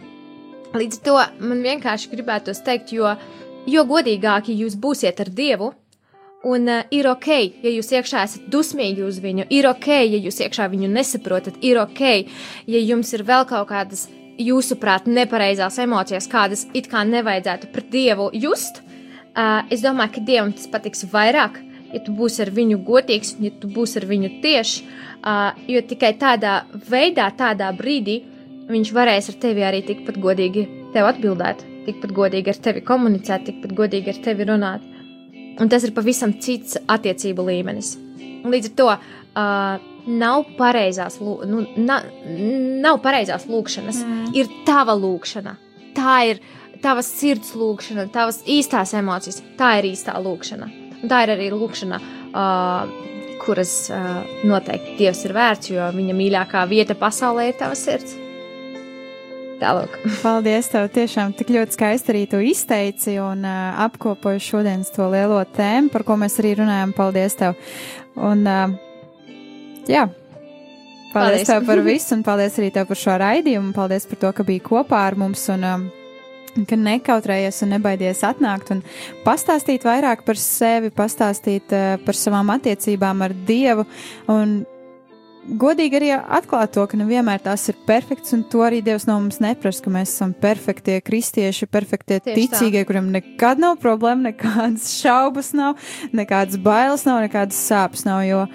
līdz 0.78 1.02
ar 1.02 1.06
to 1.10 1.20
man 1.50 1.66
vienkārši 1.66 2.14
gribētos 2.14 2.62
teikt, 2.70 2.94
jo, 2.94 3.18
jo 3.66 3.89
godīgāki 3.89 4.62
jūs 4.62 4.78
būsiet 4.78 5.26
ar 5.26 5.34
Dievu, 5.42 5.74
Un 6.44 6.68
uh, 6.68 6.86
ir 6.89 7.06
ok, 7.06 7.28
ja 7.62 7.70
jūs 7.70 7.92
iekšā 7.94 8.24
esat 8.26 8.48
dusmīgi 8.50 9.04
uz 9.06 9.20
viņu, 9.22 9.46
ir 9.54 9.68
ok, 9.70 9.88
ja 9.94 10.18
jūs 10.18 10.39
iekšā 10.42 10.66
viņu 10.72 10.89
nesaprotat, 10.89 11.60
ir 11.62 11.78
ok, 11.78 12.02
ja 12.66 12.82
jums 12.82 13.14
ir 13.14 13.22
vēl 13.28 13.46
kaut 13.50 13.68
kādas 13.70 14.08
jūsuprāt 14.42 15.06
nepareizās 15.06 15.78
emocijas, 15.84 16.26
kādas 16.32 16.66
it 16.74 16.89
kā 16.89 17.04
nevajadzētu 17.06 17.70
pret 17.74 17.92
Dievu 17.94 18.32
just. 18.34 18.82
Uh, 19.32 19.62
es 19.70 19.86
domāju, 19.86 20.16
ka 20.16 20.26
Dievam 20.26 20.50
tas 20.58 20.66
patiks 20.72 21.06
vairāk, 21.12 21.62
ja 21.94 22.02
tu 22.02 22.16
būsi 22.18 22.42
ar 22.42 22.50
viņu 22.58 22.82
godīgs, 22.88 23.36
ja 23.39 23.54
tu 23.62 23.70
būsi 23.70 24.02
ar 24.02 24.10
viņu 24.10 24.32
tieši, 24.42 24.86
uh, 25.22 25.54
jo 25.70 25.86
tikai 25.94 26.16
tādā 26.20 26.64
veidā, 26.89 27.30
tādā 27.38 27.70
brīdī 27.78 28.24
viņš 28.72 28.94
varēs 28.96 29.30
ar 29.30 29.38
tevi 29.46 29.68
arī 29.68 29.84
tikpat 29.86 30.18
godīgi 30.22 30.66
tev 30.96 31.12
atbildēt, 31.12 31.62
tikpat 31.86 32.18
godīgi 32.18 32.50
ar 32.50 32.62
tevi 32.66 32.84
komunicēt, 32.88 33.46
tikpat 33.48 33.78
godīgi 33.78 34.16
ar 34.16 34.22
tevi 34.26 34.50
runāt. 34.50 34.91
Un 35.62 35.70
tas 35.70 35.84
ir 35.86 35.93
pavisam 35.93 36.34
cits 36.41 36.80
attiecību 36.89 37.45
līmenis. 37.45 37.93
Līdz 38.49 38.72
ar 38.72 38.78
to 38.80 38.88
uh, 38.89 39.91
nav 40.09 40.47
pareizās, 40.57 41.20
nu, 41.22 41.62
na, 41.78 41.99
nav 42.82 43.01
pareizās 43.03 43.45
lūkšanas, 43.49 44.01
mm. 44.01 44.32
ir 44.38 44.49
tava 44.66 44.95
lūkšana. 44.97 45.55
Tā 45.97 46.16
ir 46.32 46.41
tavas 46.82 47.12
sirds 47.14 47.53
lūkšana, 47.57 48.07
tavas 48.14 48.41
īstās 48.49 48.95
emocijas. 48.97 49.41
Tā 49.59 49.76
ir 49.80 49.91
īstā 49.91 50.18
lūkšana. 50.24 50.72
Un 51.01 51.09
tā 51.09 51.22
ir 51.26 51.36
arī 51.36 51.51
lūkšana, 51.53 52.01
uh, 52.32 53.38
kuras 53.45 53.76
uh, 53.93 54.22
noteikti 54.47 54.97
Dievs 55.01 55.24
ir 55.28 55.38
vērts, 55.38 55.74
jo 55.76 55.93
viņa 55.93 56.18
mīļākā 56.18 56.66
vieta 56.70 56.97
pasaulē 56.97 57.51
ir 57.51 57.62
tava 57.62 57.78
sirds. 57.78 58.18
Tālāk. 59.62 59.93
Paldies, 60.26 60.72
tev 60.74 60.88
tiešām 60.95 61.36
tik 61.38 61.51
ļoti 61.53 61.78
skaisti 61.78 62.14
arī 62.14 62.24
tu 62.30 62.39
izteici 62.41 63.18
un 63.22 63.45
uh, 63.45 63.84
apkopoju 63.86 64.41
šodienas 64.41 64.89
to 64.95 65.05
lielo 65.14 65.41
tēmu, 65.55 65.91
par 65.93 66.05
ko 66.07 66.18
mēs 66.18 66.39
arī 66.41 66.55
runājam. 66.64 66.95
Paldies 66.97 67.38
tev. 67.38 67.59
Un, 68.18 68.41
uh, 68.49 68.74
jā. 69.86 70.07
Paldies, 71.12 71.14
paldies 71.14 71.49
tev 71.51 71.70
par 71.70 71.84
visu, 71.91 72.16
un 72.18 72.26
paldies 72.26 72.57
arī 72.57 72.72
tev 72.74 72.89
par 72.89 73.01
šo 73.03 73.18
raidījumu. 73.22 73.74
Paldies 73.78 74.09
par 74.09 74.24
to, 74.26 74.34
ka 74.39 74.47
biji 74.47 74.66
kopā 74.66 75.05
ar 75.12 75.20
mums 75.22 75.45
un 75.53 75.68
um, 75.68 75.88
ka 76.68 76.82
nekautrējies 76.82 77.62
un 77.64 77.76
nebaidies 77.76 78.26
atnākt 78.28 78.74
un 78.74 78.82
pastāstīt 79.28 79.86
vairāk 79.86 80.26
par 80.26 80.41
sevi, 80.41 80.89
pastāstīt 80.95 81.78
uh, 81.78 81.95
par 82.01 82.18
savām 82.18 82.49
attiecībām 82.57 83.22
ar 83.28 83.38
Dievu 83.45 83.86
un 84.32 84.64
godīgi 85.62 85.98
arī 85.98 86.10
atklāt 86.18 86.74
to, 86.76 86.84
ka 86.89 87.00
nevienmēr 87.00 87.42
tās 87.46 87.68
ir 87.72 87.80
perfekts, 87.88 88.34
un 88.36 88.44
to 88.52 88.62
arī 88.66 88.82
Dievs 88.86 89.08
no 89.10 89.18
mums 89.20 89.42
neprasa, 89.44 89.84
ka 89.86 89.94
mēs 89.94 90.14
esam 90.14 90.36
perfektie 90.38 91.00
kristieši, 91.06 91.70
perfektie 91.72 92.20
Tieši 92.20 92.38
ticīgie, 92.38 92.84
tā. 92.84 92.89
kuriem 92.89 93.10
nekad 93.16 93.62
nav 93.62 93.80
problēma, 93.82 94.32
nekādas 94.32 94.92
šaubas 95.02 95.54
nav, 95.58 95.82
nekādas 96.16 96.62
bailes 96.62 97.06
nav, 97.10 97.24
nekādas 97.26 97.60
sāpes 97.72 98.06
nav, 98.08 98.24
jo, 98.28 98.46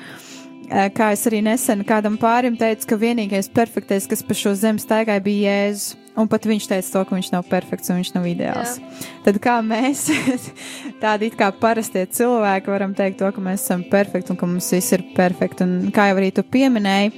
eh, 0.70 0.88
kā 0.94 1.12
es 1.16 1.26
arī 1.28 1.42
nesen 1.46 1.84
kādam 1.88 2.18
pārim 2.22 2.58
teicu, 2.60 2.92
ka 2.92 3.02
vienīgais 3.02 3.50
perfektais, 3.52 4.08
kas 4.10 4.22
pa 4.26 4.38
šo 4.38 4.54
zemi 4.58 4.82
staigāja, 4.82 5.24
bija 5.26 5.60
Jēzus. 5.60 6.05
Un 6.16 6.28
pat 6.32 6.46
viņš 6.48 6.66
teica 6.70 6.92
to, 6.92 7.04
ka 7.04 7.16
viņš 7.16 7.28
nav 7.34 7.44
perfekts 7.50 7.90
un 7.92 8.00
viņš 8.00 8.10
nav 8.14 8.26
ideāls. 8.30 8.78
Jā. 8.80 9.10
Tad 9.26 9.38
kā 9.44 9.58
mēs, 9.64 10.06
tādi 11.02 11.28
it 11.28 11.36
kā 11.36 11.50
parastie 11.52 12.06
cilvēki, 12.08 12.72
varam 12.72 12.96
teikt 12.96 13.20
to, 13.20 13.28
ka 13.36 13.44
mēs 13.44 13.66
esam 13.66 13.84
perfekti 13.90 14.32
un 14.32 14.40
ka 14.40 14.48
mums 14.48 14.72
viss 14.72 14.96
ir 14.96 15.04
perfekti. 15.16 15.66
Un 15.66 15.92
kā 15.92 16.08
jau 16.10 16.16
arī 16.16 16.32
tu 16.32 16.46
pieminēji, 16.46 17.12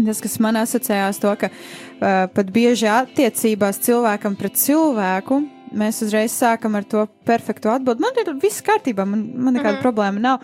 Tas, 0.00 0.20
kas 0.22 0.36
man 0.40 0.56
asociējās 0.60 1.18
to, 1.20 1.32
ka 1.36 1.50
uh, 1.50 2.26
pat 2.32 2.52
bieži 2.54 2.88
attiecībās 2.88 3.80
cilvēkam 3.84 4.36
pret 4.38 4.56
cilvēku, 4.56 5.40
mēs 5.76 6.00
uzreiz 6.06 6.34
sākam 6.34 6.78
ar 6.78 6.86
to 6.88 7.04
perfektu 7.28 7.72
atbildi. 7.72 8.04
Man 8.04 8.20
ir 8.22 8.32
viss 8.40 8.64
kārtībā, 8.64 9.06
man, 9.08 9.26
man 9.36 9.56
nekāda 9.56 9.74
mm 9.74 9.78
-hmm. 9.78 9.84
problēma 9.84 10.20
nav. 10.20 10.40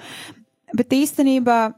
Bet 0.77 0.93
īstenībā, 0.93 1.73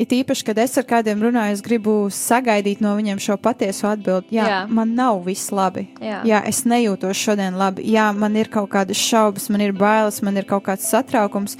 it 0.00 0.12
īpaši, 0.16 0.44
kad 0.48 0.58
es 0.62 0.76
ar 0.80 0.86
kādiem 0.88 1.22
runāju, 1.22 1.56
es 1.56 1.62
gribu 1.64 1.94
sagaidīt 2.12 2.82
no 2.84 2.94
viņiem 2.98 3.20
šo 3.22 3.36
patieso 3.42 3.90
atbildi. 3.90 4.32
Jā, 4.36 4.46
Jā. 4.48 4.60
man 4.68 4.94
nav 4.98 5.22
viss 5.26 5.52
labi. 5.54 5.86
Jā. 6.02 6.22
Jā, 6.28 6.42
es 6.48 6.64
nejūtos 6.68 7.18
šodien 7.18 7.58
labi. 7.60 7.84
Jā, 7.92 8.10
man 8.16 8.36
ir 8.40 8.50
kaut 8.52 8.70
kādas 8.72 9.00
šaubas, 9.00 9.48
man 9.52 9.64
ir 9.64 9.74
bailes, 9.76 10.22
man 10.24 10.40
ir 10.40 10.48
kaut 10.48 10.66
kāds 10.68 10.88
satraukums. 10.88 11.58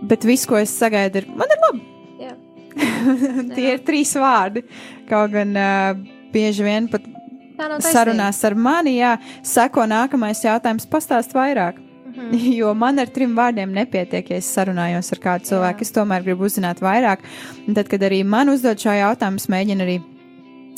Bet 0.00 0.24
viss, 0.24 0.48
ko 0.48 0.56
es 0.60 0.72
sagaidu, 0.72 1.24
ir 1.24 1.32
man 1.36 1.50
ir 1.52 1.64
labi. 1.66 1.86
Tie 3.56 3.68
ir 3.74 3.82
trīs 3.84 4.12
vārdi. 4.16 4.64
Kaut 5.10 5.32
gan 5.34 5.56
uh, 5.58 6.00
bieži 6.32 6.64
vien 6.64 6.88
pat 6.90 7.04
sarunās 7.84 8.40
ar 8.46 8.56
mani, 8.56 8.96
jā, 9.00 9.16
seko 9.44 9.84
nākamais 9.90 10.40
jautājums, 10.44 10.88
pastāst 10.88 11.34
vairāk. 11.36 11.89
Mm 12.10 12.30
-hmm. 12.30 12.56
Jo 12.58 12.74
man 12.74 12.98
ar 12.98 13.06
trim 13.06 13.36
vārdiem 13.36 13.72
nepietiek, 13.72 14.30
ja 14.30 14.36
es 14.36 14.56
sarunājos 14.56 15.12
ar 15.12 15.18
kādu 15.18 15.44
cilvēku. 15.44 15.78
Jā. 15.78 15.82
Es 15.82 15.92
tomēr 15.92 16.22
gribu 16.22 16.44
uzzināt 16.44 16.80
vairāk. 16.80 17.18
Un 17.68 17.74
tad, 17.74 17.88
kad 17.88 18.00
arī 18.00 18.24
man 18.24 18.48
uzdod 18.48 18.78
šo 18.78 18.90
jautājumu, 18.90 19.36
es 19.36 19.48
mēģinu 19.48 19.82
arī 19.82 20.00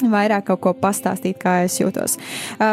vairāk 0.03 0.45
kaut 0.45 0.61
ko 0.61 0.73
pastāstīt, 0.73 1.39
kā 1.39 1.65
es 1.65 1.81
jūtos. 1.81 2.19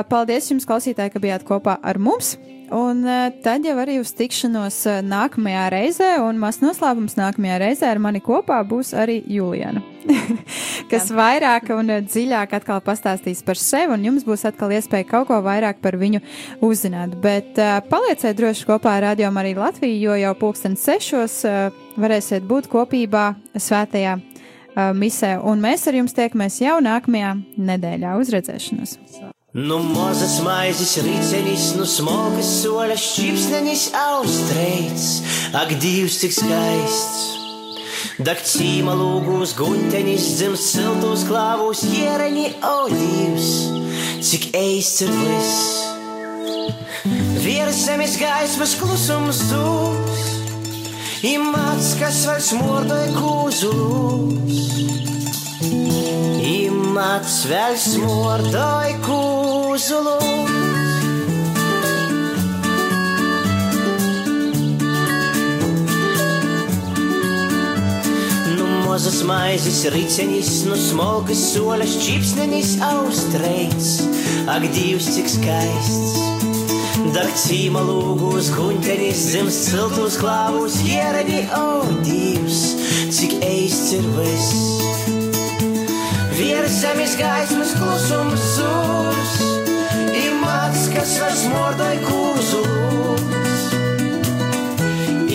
Paldies 0.09 0.51
jums, 0.51 0.65
klausītāji, 0.65 1.13
ka 1.13 1.19
bijāt 1.19 1.43
kopā 1.43 1.77
ar 1.83 1.97
mums! 1.97 2.37
Un 2.71 3.01
uh, 3.05 3.31
tad 3.41 3.65
jau 3.65 3.73
arī 3.81 3.95
uz 3.97 4.11
tikšanos 4.13 4.75
uh, 4.89 4.99
nākamajā 5.05 5.63
reizē, 5.73 6.09
un 6.21 6.37
maz 6.41 6.59
noslēpums 6.61 7.15
nākamajā 7.17 7.55
reizē 7.63 7.87
ar 7.89 8.01
mani 8.01 8.21
kopā 8.21 8.59
būs 8.67 8.91
arī 8.93 9.19
Juliana, 9.25 9.81
kas 10.91 11.09
Jā. 11.09 11.15
vairāk 11.17 11.71
un 11.73 11.89
uh, 11.95 12.03
dziļāk 12.05 12.53
atkal 12.59 12.83
pastāstīs 12.85 13.41
par 13.45 13.57
sevi, 13.57 13.89
un 13.95 14.05
jums 14.05 14.27
būs 14.27 14.45
atkal 14.49 14.75
iespēja 14.77 15.07
kaut 15.09 15.29
ko 15.31 15.39
vairāk 15.45 15.81
par 15.81 15.97
viņu 15.97 16.21
uzzināt. 16.65 17.17
Bet 17.23 17.57
palieciet 17.89 18.37
droši 18.37 18.69
kopā 18.69 18.99
ar 18.99 19.07
Radio 19.09 19.33
Mariju 19.33 19.63
Latviju, 19.63 19.97
jo 20.05 20.19
jau 20.21 20.35
pulksten 20.37 20.77
sešos 20.77 21.41
varēsiet 21.97 22.45
būt 22.45 22.69
kopībā 22.69 23.31
svētajā 23.57 24.19
misē, 24.93 25.35
un 25.41 25.65
mēs 25.65 25.89
ar 25.89 25.97
jums 25.97 26.15
tiekamies 26.15 26.61
jau 26.61 26.77
nākamajā 26.85 27.33
nedēļā. 27.57 28.15
Uzredzēšanos! 28.21 29.28
Nu 29.53 29.79
mazas 29.79 30.39
maizes 30.45 30.91
ricenis, 31.01 31.71
nu 31.73 31.85
smogas 31.89 32.45
soļas, 32.61 33.01
čipsnenis 33.15 33.87
austreits, 33.97 35.07
ak 35.57 35.73
divs 35.81 36.19
cik 36.21 36.35
skaists. 36.35 37.23
Dak 38.21 38.43
cīma 38.45 38.93
lūgūs 38.93 39.55
guņtenis, 39.57 40.27
dzims 40.37 40.67
siltos 40.69 41.25
klāvūs, 41.25 41.81
iereni 41.97 42.51
olīvs, 42.61 43.49
cik 44.21 44.51
eists 44.53 45.01
ir 45.07 45.17
viss. 45.17 45.57
Viersemis 47.41 48.19
gaismas 48.21 48.77
klusums 48.77 49.41
tūs, 49.49 50.29
imats, 51.25 51.95
kas 51.97 52.21
vairs 52.29 52.53
mordoja 52.61 53.09
kūzulūs. 53.17 54.59
Vēl 56.99 57.77
smordoj 57.79 58.89
kūzulus. 59.05 60.25
Nu 68.57 68.65
mozas 68.83 69.21
maizes 69.23 69.85
ricenis, 69.93 70.65
nu 70.67 70.75
smogas 70.75 71.39
solas 71.53 71.95
čipsnenis 72.03 72.75
austreits, 72.83 74.01
ak 74.51 74.67
divs 74.75 75.07
cik 75.15 75.31
skaists. 75.37 76.19
Dar 77.15 77.31
cīma 77.45 77.85
lūgos 77.87 78.51
guņtenis 78.57 79.23
zem 79.37 79.47
siltus 79.47 80.19
klāvus, 80.19 80.81
ieradi, 80.83 81.45
o 81.55 81.87
divs, 82.03 82.75
cik 83.07 83.39
eists 83.39 83.95
ir 83.95 84.11
viss. 84.19 84.78
Viena 86.39 86.69
zemes 86.71 87.17
gaismas 87.19 87.73
klusums 87.75 88.43
sūs, 88.53 89.33
ir 90.15 90.37
mats, 90.39 90.85
kas 90.93 91.17
vairs 91.19 91.41
mordai 91.51 91.97
kūzus. 92.05 93.65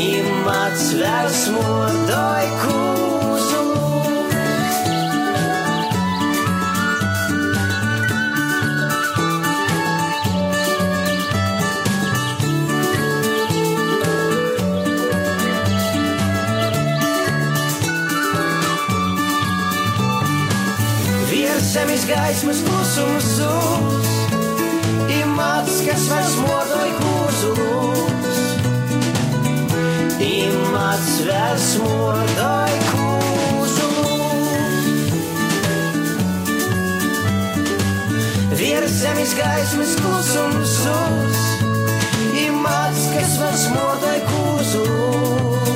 Ir 0.07 0.33
mats, 0.49 0.87
vairs 1.03 1.45
mordai 1.59 2.49
kūzus. 2.63 2.84
Zemes 22.05 22.17
gaismas 22.21 22.61
klusums 22.65 23.25
zūs, 23.39 24.09
ir 25.09 25.27
mats, 25.37 25.81
kas 25.87 26.09
vairs 26.11 26.35
modoj 26.37 26.91
kūzulus. 27.01 28.41
Ir 30.21 30.53
mats, 30.73 31.23
vairs 31.25 31.79
modoj 31.81 32.75
kūzulus. 32.91 33.89
Virs 38.61 38.93
zemes 39.01 39.35
gaismas 39.39 39.97
klusums 39.97 40.79
zūs, 40.85 41.43
ir 42.45 42.53
mats, 42.53 43.09
kas 43.17 43.39
vairs 43.41 43.69
modoj 43.73 44.19
kūzulus. 44.31 45.69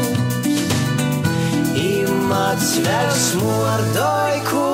Ir 1.88 2.08
mats, 2.28 2.74
vairs 2.84 3.30
modoj 3.40 4.42
kūzulus. 4.44 4.67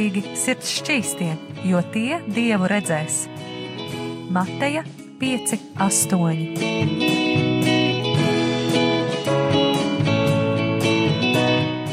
Svētīgi 0.00 0.30
sirds 0.32 0.70
šķīstie, 0.78 1.34
jo 1.68 1.80
tie 1.92 2.22
dievu 2.24 2.64
redzēs. 2.72 3.28
Mateja 4.32 4.80
5, 5.20 5.52
8. 5.76 6.56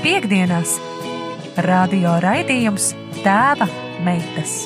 Piektdienās 0.07 0.79
radio 1.67 2.15
raidījums 2.23 2.93
Tēva 3.27 3.67
meitas. 4.07 4.61